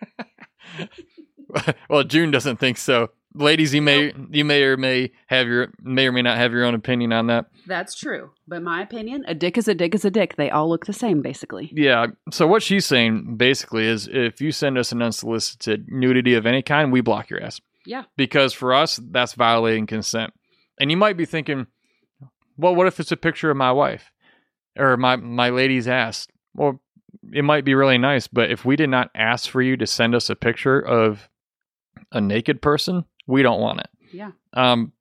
[1.88, 3.10] well, June doesn't think so.
[3.36, 6.64] Ladies, you may you may or may have your may or may not have your
[6.64, 7.46] own opinion on that.
[7.66, 8.30] That's true.
[8.46, 10.36] But my opinion, a dick is a dick is a dick.
[10.36, 11.72] They all look the same, basically.
[11.74, 12.08] Yeah.
[12.30, 16.62] So what she's saying basically is, if you send us an unsolicited nudity of any
[16.62, 17.60] kind, we block your ass.
[17.86, 18.04] Yeah.
[18.16, 20.32] Because for us, that's violating consent.
[20.78, 21.66] And you might be thinking,
[22.56, 24.10] well, what if it's a picture of my wife
[24.78, 26.26] or my my lady's ass?
[26.54, 26.80] Well,
[27.32, 30.14] it might be really nice, but if we did not ask for you to send
[30.14, 31.28] us a picture of
[32.12, 33.88] a naked person, we don't want it.
[34.12, 34.30] Yeah.
[34.52, 34.92] Um,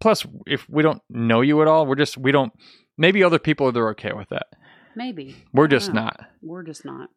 [0.00, 2.52] plus, if we don't know you at all, we're just we don't.
[2.96, 4.48] Maybe other people are okay with that.
[4.96, 5.36] Maybe.
[5.52, 6.02] We're just know.
[6.02, 6.20] not.
[6.42, 7.10] We're just not.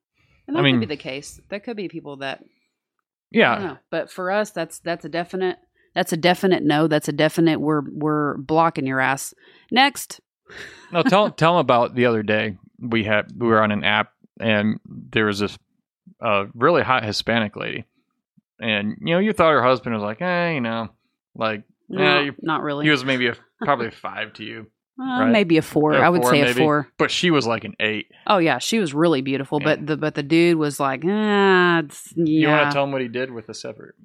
[0.48, 1.42] And I that mean- could be the case.
[1.50, 2.46] There could be people that I
[3.32, 3.78] Yeah, know.
[3.90, 5.58] But for us that's that's a definite
[5.96, 6.88] that's a definite no.
[6.88, 9.34] That's a definite we're we're blocking your ass.
[9.72, 10.20] Next.
[10.92, 11.04] no.
[11.04, 14.80] Tell tell them about the other day we had we were on an app and
[14.86, 15.58] there was this
[16.22, 17.86] uh, really hot Hispanic lady,
[18.60, 20.90] and you know you thought her husband was like, hey, you know,
[21.36, 22.86] like No, Yeah, you- not really.
[22.86, 24.68] he was maybe a, probably a five to you,
[25.00, 25.32] Uh, right?
[25.32, 25.94] Maybe a four.
[25.94, 26.88] A I would four, say a four.
[26.98, 28.08] but she was like an eight.
[28.28, 29.66] Oh yeah, she was really beautiful, Yeah.
[29.76, 32.26] but the but the dude was like, ah, it's, yeah.
[32.26, 33.96] You want to tell him what he did with the separate?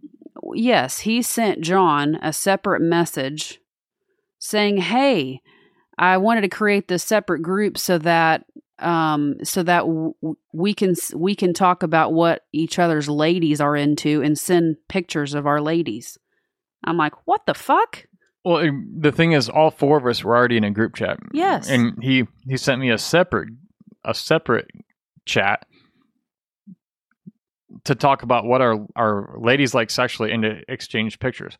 [0.56, 3.60] Yes, he sent John a separate message
[4.38, 5.40] saying, "Hey,
[5.98, 8.44] I wanted to create this separate group so that
[8.78, 10.12] um so that w-
[10.52, 15.34] we can we can talk about what each other's ladies are into and send pictures
[15.34, 16.18] of our ladies."
[16.84, 18.06] I'm like, "What the fuck?"
[18.44, 21.18] Well, the thing is, all four of us were already in a group chat.
[21.32, 21.68] Yes.
[21.68, 23.48] and he he sent me a separate
[24.04, 24.70] a separate
[25.24, 25.66] chat
[27.86, 31.56] to talk about what our our ladies like sexually and to exchange pictures.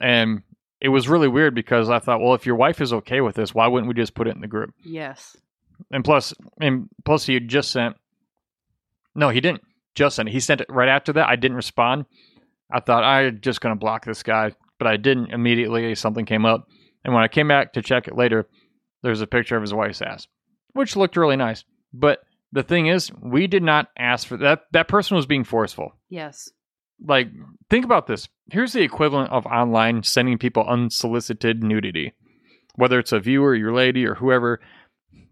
[0.00, 0.42] And
[0.80, 3.54] it was really weird because I thought, well, if your wife is okay with this,
[3.54, 4.74] why wouldn't we just put it in the group?
[4.84, 5.36] Yes.
[5.90, 7.96] And plus, and plus, he had just sent.
[9.14, 9.62] No, he didn't
[9.94, 10.32] just send it.
[10.32, 11.28] He sent it right after that.
[11.28, 12.06] I didn't respond.
[12.70, 15.94] I thought I'm just going to block this guy, but I didn't immediately.
[15.94, 16.68] Something came up,
[17.04, 18.48] and when I came back to check it later,
[19.02, 20.26] there's a picture of his wife's ass,
[20.72, 21.64] which looked really nice.
[21.92, 22.20] But
[22.52, 24.64] the thing is, we did not ask for that.
[24.72, 25.94] That person was being forceful.
[26.08, 26.50] Yes.
[27.04, 27.28] Like,
[27.70, 28.28] think about this.
[28.50, 32.12] Here's the equivalent of online sending people unsolicited nudity,
[32.76, 34.60] whether it's a viewer, your lady, or whoever.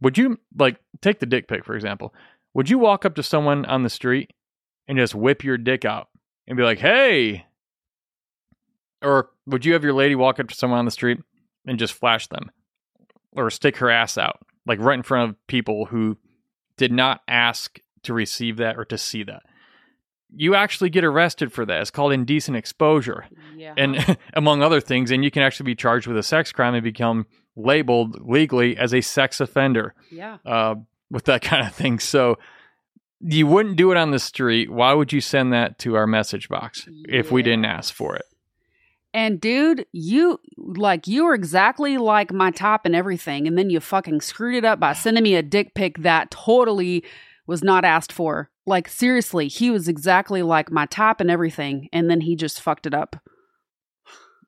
[0.00, 2.14] Would you like take the dick pic for example?
[2.54, 4.32] Would you walk up to someone on the street
[4.88, 6.08] and just whip your dick out
[6.48, 7.46] and be like, "Hey,"
[9.02, 11.18] or would you have your lady walk up to someone on the street
[11.66, 12.50] and just flash them,
[13.32, 16.16] or stick her ass out like right in front of people who
[16.80, 19.42] did not ask to receive that or to see that?
[20.34, 21.82] You actually get arrested for that.
[21.82, 23.74] It's called indecent exposure Yeah.
[23.76, 26.82] and among other things, and you can actually be charged with a sex crime and
[26.82, 30.38] become labeled legally as a sex offender yeah.
[30.46, 30.76] uh,
[31.10, 31.98] with that kind of thing.
[31.98, 32.38] So
[33.20, 34.70] you wouldn't do it on the street.
[34.70, 38.24] Why would you send that to our message box if we didn't ask for it?
[39.12, 43.80] And dude, you like you were exactly like my top and everything, and then you
[43.80, 47.04] fucking screwed it up by sending me a dick pic that totally
[47.46, 48.50] was not asked for.
[48.66, 52.86] Like seriously, he was exactly like my top and everything, and then he just fucked
[52.86, 53.16] it up.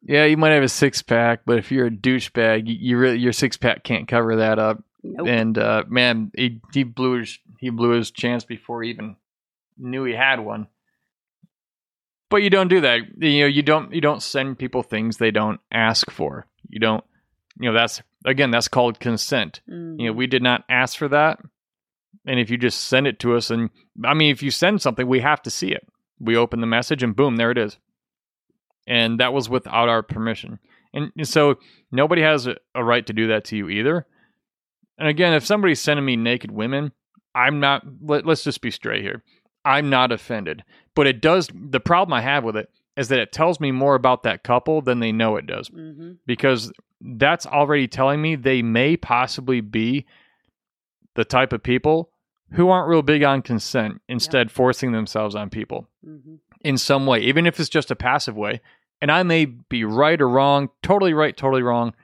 [0.04, 3.18] Yeah, you might have a six pack, but if you're a douchebag, you, you really
[3.18, 4.82] your six pack can't cover that up.
[5.02, 5.26] Nope.
[5.26, 9.16] And uh, man, he he blew his he blew his chance before he even
[9.76, 10.68] knew he had one.
[12.32, 13.00] But you don't do that.
[13.18, 16.46] You know, you don't you don't send people things they don't ask for.
[16.66, 17.04] You don't.
[17.60, 19.60] You know, that's again that's called consent.
[19.70, 20.00] Mm.
[20.00, 21.40] You know, we did not ask for that.
[22.24, 23.68] And if you just send it to us, and
[24.02, 25.86] I mean, if you send something, we have to see it.
[26.18, 27.76] We open the message, and boom, there it is.
[28.86, 30.58] And that was without our permission.
[30.94, 31.56] And so
[31.90, 34.06] nobody has a, a right to do that to you either.
[34.96, 36.92] And again, if somebody's sending me naked women,
[37.34, 39.22] I'm not, let, let's just be straight here.
[39.64, 40.64] I'm not offended.
[40.94, 43.94] But it does, the problem I have with it is that it tells me more
[43.94, 46.18] about that couple than they know it does Mhm.
[46.26, 50.04] because that's already telling me they may possibly be
[51.14, 52.10] the type of people
[52.52, 56.38] who aren't real big on consent, instead forcing themselves on people Mhm.
[56.60, 58.60] in some way, even if it's just a passive way.
[59.00, 61.94] And I may be right or wrong, totally right, totally wrong.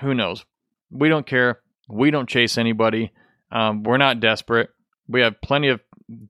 [0.00, 0.44] Who knows?
[0.90, 1.60] We don't care.
[1.88, 3.12] We don't chase anybody.
[3.50, 4.70] Um, we're not desperate.
[5.06, 5.80] We have plenty of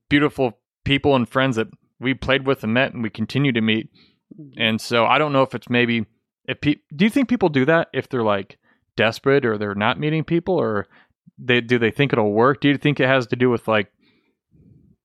[0.09, 1.69] beautiful people and friends that
[2.01, 3.91] we played with and met, and we continue to meet.
[4.57, 6.07] And so I don't know if it's maybe
[6.45, 8.59] if pe- do you think people do that if they're like
[8.97, 10.87] desperate or they're not meeting people or
[11.39, 12.61] they do they think it'll work?
[12.61, 13.91] Do you think it has to do with like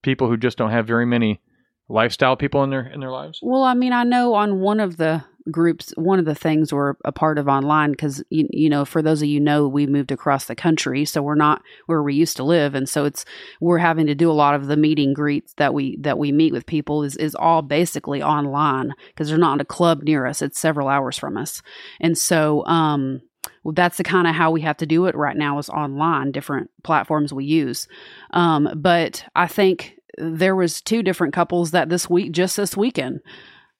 [0.02, 1.40] people who just don't have very many
[1.88, 3.40] lifestyle people in their in their lives?
[3.42, 6.94] Well, I mean, I know on one of the groups, one of the things we're
[7.04, 10.10] a part of online because you, you know, for those of you know, we moved
[10.10, 13.24] across the country, so we're not where we used to live, and so it's
[13.60, 16.52] we're having to do a lot of the meeting greets that we that we meet
[16.52, 20.42] with people is is all basically online because they're not in a club near us;
[20.42, 21.62] it's several hours from us,
[22.00, 23.20] and so um.
[23.62, 26.32] Well, that's the kind of how we have to do it right now is online,
[26.32, 27.86] different platforms we use.
[28.30, 33.20] Um, but I think there was two different couples that this week, just this weekend,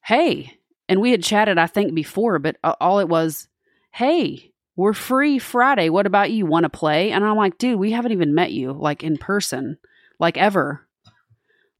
[0.04, 3.48] hey, and we had chatted, I think, before, but uh, all it was,
[3.92, 5.88] hey, we're free Friday.
[5.88, 6.46] What about you?
[6.46, 7.12] Want to play?
[7.12, 9.78] And I'm like, dude, we haven't even met you like in person,
[10.18, 10.86] like ever.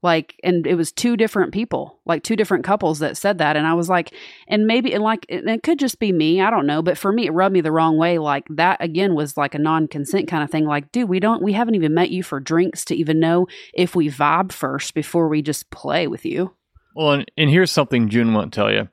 [0.03, 3.57] Like, and it was two different people, like two different couples that said that.
[3.57, 4.12] And I was like,
[4.47, 6.43] and maybe, and like, and it could just be me.
[6.43, 6.83] I don't know.
[6.83, 8.19] But for me, it rubbed me the wrong way.
[8.19, 10.67] Like, that again was like a non consent kind of thing.
[10.67, 13.95] Like, dude, we don't, we haven't even met you for drinks to even know if
[13.95, 16.55] we vibe first before we just play with you.
[16.95, 18.90] Well, and, and here's something June won't tell you.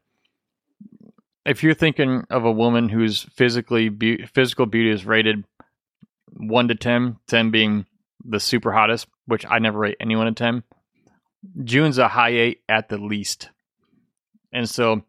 [1.46, 5.46] If you're thinking of a woman whose physically be- physical beauty is rated
[6.34, 7.86] one to 10, 10 being
[8.26, 10.64] the super hottest, which I never rate anyone a ten.
[11.64, 13.50] June's a high eight at the least,
[14.54, 15.04] and so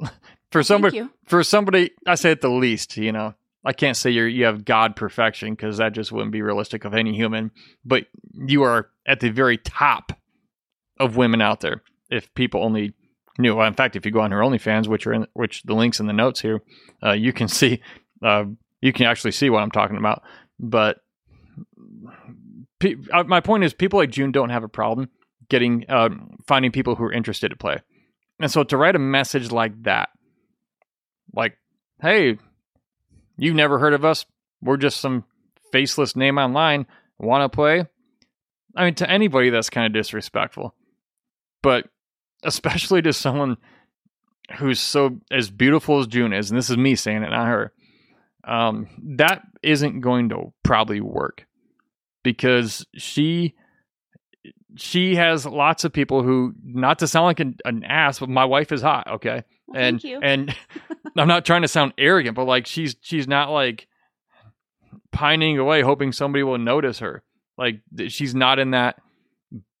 [0.52, 4.28] for somebody for somebody, I say at the least, you know, I can't say you're
[4.28, 7.50] you have God perfection because that just wouldn't be realistic of any human.
[7.84, 10.12] But you are at the very top
[11.00, 11.82] of women out there.
[12.10, 12.94] If people only
[13.38, 15.74] knew, well, in fact, if you go on her OnlyFans, which are in, which the
[15.74, 16.62] links in the notes here,
[17.04, 17.80] uh, you can see,
[18.22, 18.44] uh,
[18.80, 20.22] you can actually see what I'm talking about.
[20.58, 20.98] But
[22.78, 25.08] pe- uh, my point is, people like June don't have a problem
[25.48, 27.78] getting um, finding people who are interested to play.
[28.40, 30.10] And so to write a message like that,
[31.32, 31.56] like,
[32.00, 32.38] hey,
[33.38, 34.26] you've never heard of us.
[34.60, 35.24] We're just some
[35.72, 36.86] faceless name online.
[37.18, 37.86] Want to play?
[38.76, 40.74] I mean, to anybody, that's kind of disrespectful.
[41.62, 41.88] But
[42.46, 43.56] especially to someone
[44.58, 47.72] who's so as beautiful as June is, and this is me saying it, not her,
[48.44, 51.46] um, that isn't going to probably work
[52.22, 53.54] because she
[54.76, 58.44] she has lots of people who not to sound like an, an ass but my
[58.44, 60.20] wife is hot okay Well, and thank you.
[60.22, 60.54] and
[61.16, 63.88] i'm not trying to sound arrogant but like she's she's not like
[65.12, 67.22] pining away hoping somebody will notice her
[67.56, 68.96] Like she's not in that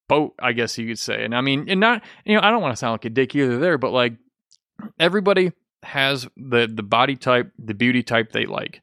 [0.08, 1.24] boat, I guess you could say.
[1.24, 3.34] And I mean, and not you know, I don't want to sound like a dick
[3.34, 4.14] either there, but like
[4.98, 5.52] everybody
[5.82, 8.82] has the the body type, the beauty type they like.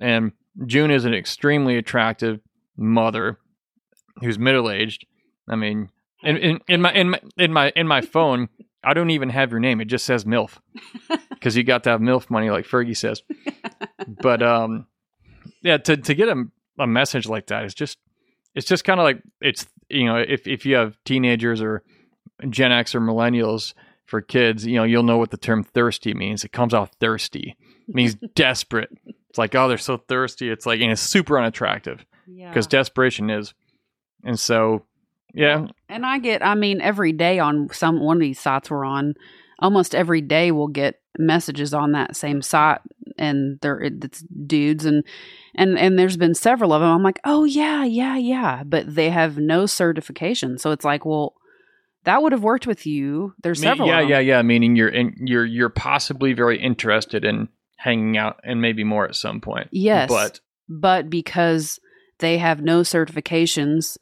[0.00, 0.32] And
[0.66, 2.40] June is an extremely attractive
[2.76, 3.38] mother
[4.20, 5.06] who's middle aged.
[5.48, 5.90] I mean,
[6.22, 8.48] in, in, in my in my in my in my phone,
[8.82, 9.80] I don't even have your name.
[9.80, 10.58] It just says MILF
[11.30, 13.22] because you got to have MILF money, like Fergie says.
[14.22, 14.86] but um,
[15.62, 16.44] yeah, to to get a
[16.78, 17.98] a message like that is just
[18.54, 21.82] it's just kind of like it's you know if if you have teenagers or
[22.48, 23.74] Gen X or millennials
[24.06, 26.44] for kids, you know you'll know what the term thirsty means.
[26.44, 27.56] It comes off thirsty.
[27.88, 28.90] It means desperate.
[29.30, 30.50] It's like oh they're so thirsty.
[30.50, 32.48] It's like and it's super unattractive Yeah.
[32.48, 33.54] because desperation is,
[34.24, 34.84] and so
[35.36, 38.84] yeah, And I get, I mean, every day on some one of these sites we're
[38.84, 39.14] on,
[39.58, 42.78] almost every day we'll get messages on that same site,
[43.24, 45.02] and they're it's dudes and
[45.54, 46.90] and and there's been several of them.
[46.90, 51.34] I'm like, oh yeah, yeah, yeah, but they have no certification, so it's like, well,
[52.04, 53.34] that would have worked with you.
[53.42, 53.88] There's Me- several.
[53.88, 54.10] yeah, of them.
[54.10, 54.42] yeah, yeah.
[54.42, 59.16] Meaning you're in, you're you're possibly very interested in hanging out and maybe more at
[59.16, 59.68] some point.
[59.72, 60.08] Yes.
[60.08, 61.78] but but because
[62.18, 63.96] they have no certifications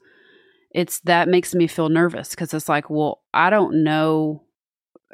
[0.70, 4.42] it's that makes me feel nervous because it's like well i don't know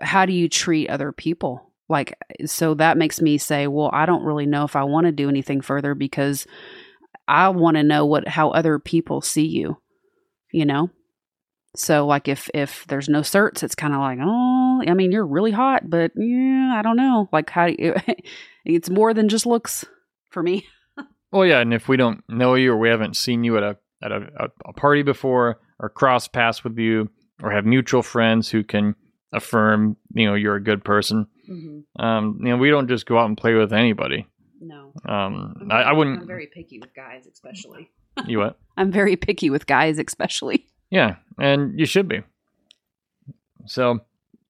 [0.00, 4.24] how do you treat other people like so that makes me say well i don't
[4.24, 6.47] really know if i want to do anything further because
[7.26, 9.76] i want to know what how other people see you
[10.53, 10.91] you know
[11.76, 15.26] so like if if there's no certs it's kind of like oh i mean you're
[15.26, 17.95] really hot but yeah i don't know like how you,
[18.64, 19.84] it's more than just looks
[20.30, 20.64] for me
[21.32, 21.61] well, yeah.
[21.61, 24.51] And if we don't know you or we haven't seen you at a at a,
[24.64, 27.11] a party before or cross paths with you
[27.43, 28.95] or have mutual friends who can
[29.32, 31.26] affirm you know you're a good person,
[31.99, 34.26] um, you know we don't just go out and play with anybody.
[34.61, 34.92] No.
[35.07, 36.22] Um, I, I wouldn't.
[36.22, 37.90] I'm very picky with guys, especially.
[38.26, 38.59] you what?
[38.76, 40.66] I'm very picky with guys, especially.
[40.90, 42.22] Yeah, and you should be.
[43.66, 44.01] So,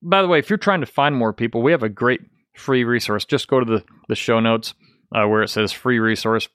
[0.03, 2.21] by the way, if you're trying to find more people, we have a great
[2.57, 3.25] free resource.
[3.25, 4.75] Just go to the, the show notes
[5.15, 6.49] uh, where it says free resource,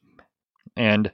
[0.75, 1.11] and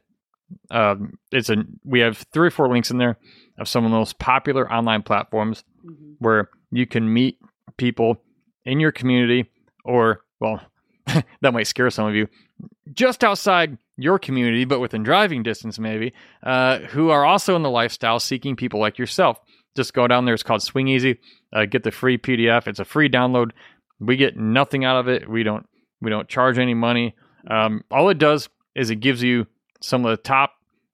[0.72, 3.18] um, it's a we have three or four links in there
[3.58, 5.64] of some of the most popular online platforms
[6.20, 7.38] where you can meet
[7.78, 8.22] people
[8.70, 9.50] in your community,
[9.84, 10.62] or well,
[11.42, 12.28] that might scare some of you,
[12.94, 16.14] just outside your community, but within driving distance, maybe,
[16.44, 19.40] uh, who are also in the lifestyle seeking people like yourself.
[19.76, 20.34] Just go down there.
[20.34, 21.20] It's called Swing Easy.
[21.54, 22.68] Uh, get the free PDF.
[22.68, 23.52] It's a free download.
[24.00, 25.30] We get nothing out of it.
[25.30, 25.68] We don't.
[26.02, 27.16] We don't charge any money.
[27.50, 29.48] Um, all it does is it gives you
[29.82, 30.54] some of the top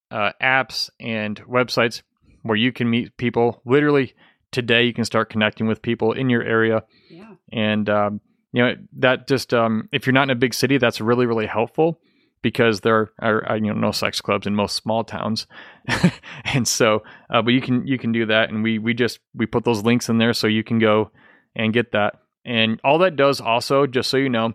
[0.10, 2.02] uh, apps and websites
[2.42, 3.62] where you can meet people.
[3.66, 4.14] Literally
[4.52, 7.35] today, you can start connecting with people in your area Yeah.
[7.52, 8.22] And um,
[8.52, 11.46] you know that just um, if you're not in a big city that's really really
[11.46, 12.00] helpful
[12.46, 15.48] because there are you know no sex clubs in most small towns.
[16.54, 18.50] And so uh, but you can you can do that.
[18.50, 21.10] And we we just we put those links in there so you can go
[21.56, 22.22] and get that.
[22.46, 24.54] And all that does also just so you know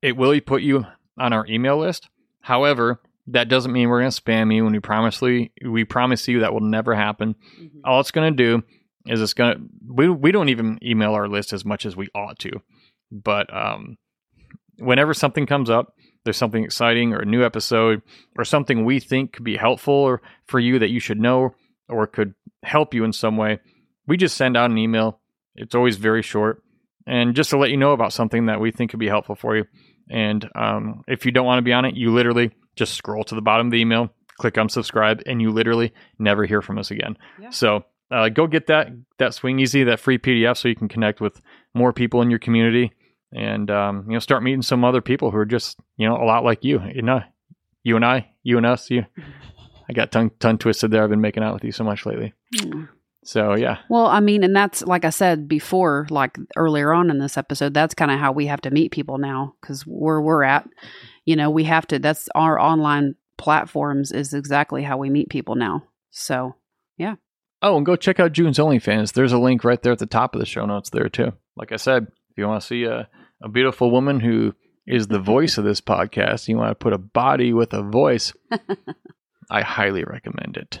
[0.00, 0.86] it will put you
[1.18, 2.08] on our email list.
[2.40, 6.28] However that doesn't mean we're going to spam you and we promise you we promise
[6.28, 7.34] you that will never happen.
[7.84, 8.62] All it's going to do
[9.06, 12.08] is it's going to we, we don't even email our list as much as we
[12.14, 12.50] ought to
[13.10, 13.96] but um
[14.78, 15.94] whenever something comes up
[16.24, 18.00] there's something exciting or a new episode
[18.36, 21.54] or something we think could be helpful or for you that you should know
[21.88, 23.58] or could help you in some way
[24.06, 25.20] we just send out an email.
[25.54, 26.62] It's always very short.
[27.06, 29.56] And just to let you know about something that we think could be helpful for
[29.56, 29.64] you.
[30.08, 33.34] And um, if you don't want to be on it you literally just scroll to
[33.34, 37.16] the bottom of the email click unsubscribe and you literally never hear from us again.
[37.40, 37.50] Yeah.
[37.50, 38.88] so uh, go get that
[39.18, 41.40] that swing easy that free pdf so you can connect with
[41.74, 42.92] more people in your community
[43.34, 46.24] and um, you know start meeting some other people who are just you know a
[46.24, 46.80] lot like you.
[46.94, 47.22] You know
[47.82, 49.04] you and i you and us you.
[49.88, 51.02] I got tongue tongue twisted there.
[51.02, 52.32] I've been making out with you so much lately.
[52.56, 52.88] Mm.
[53.24, 53.78] so yeah.
[53.88, 57.74] Well, I mean, and that's like I said before, like earlier on in this episode,
[57.74, 60.68] that's kind of how we have to meet people now because where we're at,
[61.24, 65.56] you know, we have to, that's our online platforms is exactly how we meet people
[65.56, 65.84] now.
[66.10, 66.54] So,
[67.62, 69.12] oh and go check out june's onlyfans.
[69.12, 71.32] There's a link right there at the top of the show notes there too.
[71.56, 73.08] Like i said if you want to see a,
[73.42, 74.54] a beautiful woman who
[74.86, 78.32] is the voice of this podcast you want to put a body with a voice
[79.50, 80.80] i highly recommend it.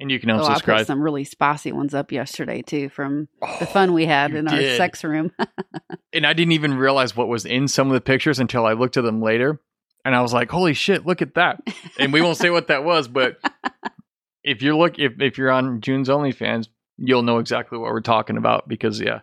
[0.00, 3.46] And you can oh, I put some really spicy ones up yesterday too from the
[3.62, 5.30] Oh, fun we had in our sex room.
[6.12, 8.96] and I didn't even realize what was in some of the pictures until I looked
[8.96, 9.60] at them later,
[10.04, 11.62] and I was like, "Holy shit, look at that!"
[12.00, 13.36] And we won't say what that was, but
[14.44, 16.68] if you look, if if you're on June's OnlyFans,
[16.98, 19.20] you'll know exactly what we're talking about because yeah,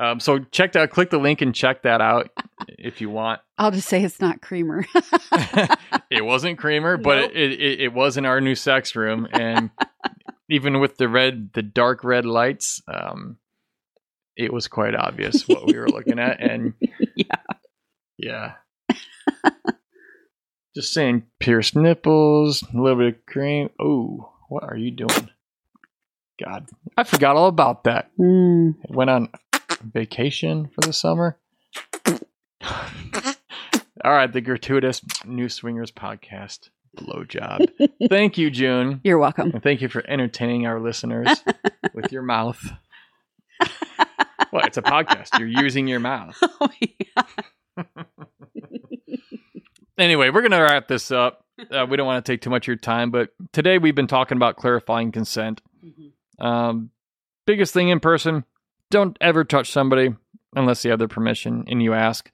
[0.00, 0.90] Um, so check that.
[0.90, 2.30] Click the link and check that out
[2.78, 3.40] if you want.
[3.58, 4.84] I'll just say it's not creamer.
[6.10, 7.30] it wasn't creamer, but Nope.
[7.34, 9.70] it, it it was in our new sex room, and
[10.48, 13.36] even with the red, the dark red lights, um,
[14.36, 16.74] it was quite obvious what we were looking at, and
[17.14, 17.36] yeah.
[18.18, 18.52] yeah.
[20.74, 23.68] Just saying, pierced nipples, a little bit of cream.
[23.78, 25.30] Oh, what are you doing?
[26.42, 28.10] God, I forgot all about that.
[28.18, 28.74] Mm.
[28.90, 29.28] Went on
[29.82, 31.38] vacation for the summer.
[34.04, 37.68] All right, the gratuitous New Swingers podcast blowjob.
[38.08, 39.00] thank you, June.
[39.04, 39.52] You're welcome.
[39.52, 41.28] And thank you for entertaining our listeners
[41.94, 42.72] with your mouth.
[44.52, 45.38] Well, it's a podcast.
[45.38, 46.36] You're using your mouth.
[46.60, 47.84] Oh, yeah.
[49.96, 51.46] Anyway, we're going to wrap this up.
[51.70, 54.06] Uh, we don't want to take too much of your time, but today we've been
[54.06, 55.60] talking about clarifying consent.
[56.38, 56.90] Um,
[57.46, 58.44] biggest thing in person
[58.90, 60.14] don't ever touch somebody
[60.54, 62.30] unless you have their permission and you ask,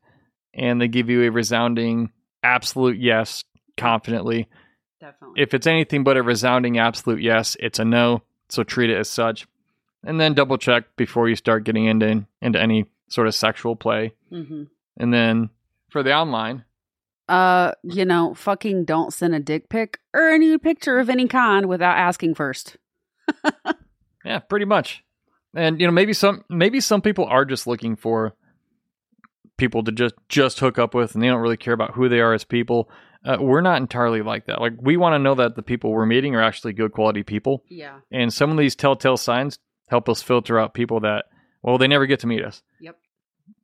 [0.55, 2.11] and they give you a resounding
[2.43, 3.45] absolute yes
[3.77, 4.49] confidently.
[5.01, 5.41] Definitely.
[5.43, 8.23] If it's anything but a resounding absolute yes, it's a no.
[8.49, 9.47] So treat it as such.
[10.05, 14.13] And then double check before you start getting into into any sort of sexual play.
[14.31, 14.65] hmm
[14.97, 15.51] And then
[15.91, 16.65] for the online,
[17.29, 21.67] Uh, you know, fucking don't send a dick pic or any picture of any kind
[21.67, 22.77] without asking first.
[24.25, 25.05] Yeah, pretty much.
[25.55, 28.35] And you know, maybe some maybe some people are just looking for
[29.57, 32.21] people to just just hook up with, and they don't really care about who they
[32.21, 32.91] are as people.
[33.25, 34.61] Uh, we're not entirely like that.
[34.61, 37.65] Like we want to know that the people we're meeting are actually good quality people,
[37.69, 38.01] Yeah.
[38.11, 39.59] and some of these telltale signs
[39.89, 41.27] help us filter out people that
[41.63, 42.63] well they never get to meet us.
[42.81, 42.97] Yep.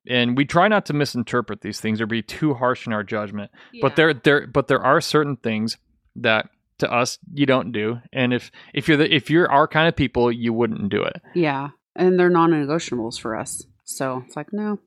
[0.08, 3.50] And we try not to misinterpret these things or be too harsh in our judgment.
[3.80, 5.78] But there there but there are certain things
[6.16, 6.48] that
[6.78, 9.96] to us you don't do, and if if you're the if you're our kind of
[9.96, 11.22] people, you wouldn't do it.
[11.34, 11.70] Yeah.
[11.96, 13.64] And they're non negotiables for us.
[13.84, 14.80] So it's like, no.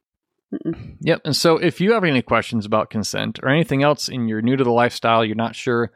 [1.01, 1.21] Yep.
[1.25, 4.55] And so if you have any questions about consent or anything else and you're new
[4.55, 5.91] to the lifestyle, you're not sure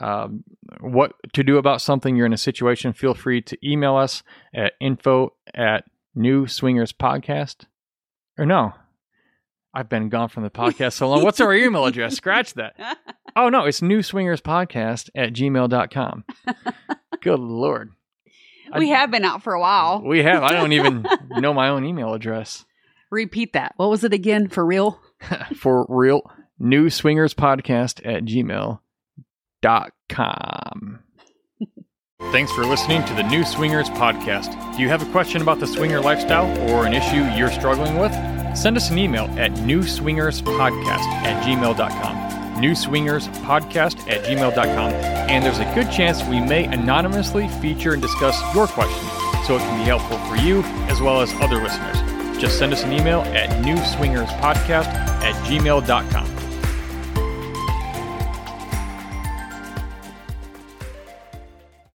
[0.00, 0.44] um,
[0.80, 4.22] what to do about something, you're in a situation, feel free to email us
[4.54, 7.64] at info at new swingers podcast.
[8.38, 8.74] Or no,
[9.72, 11.22] I've been gone from the podcast so long.
[11.22, 12.14] What's our email address?
[12.16, 12.76] Scratch that.
[13.38, 16.24] Oh, no, it's new swingers podcast at gmail.com.
[17.20, 17.90] Good Lord.
[18.74, 20.00] we have been out for a while.
[20.02, 20.42] We have.
[20.42, 22.64] I don't even know my own email address.
[23.10, 23.74] Repeat that.
[23.76, 24.48] What was it again?
[24.48, 24.98] For real?
[25.54, 28.80] for real new swingers podcast at gmail.com
[32.36, 34.76] thanks for listening to the new swingers podcast.
[34.76, 38.12] Do you have a question about the swinger lifestyle or an issue you're struggling with?
[38.54, 40.88] Send us an email at newswingerspodcast
[41.24, 42.26] at gmail.com
[42.60, 48.00] new swingers podcast at gmail.com and there's a good chance we may anonymously feature and
[48.00, 49.06] discuss your question
[49.44, 51.96] so it can be helpful for you as well as other listeners.
[52.40, 56.45] Just send us an email at newswingerspodcast at gmail.com.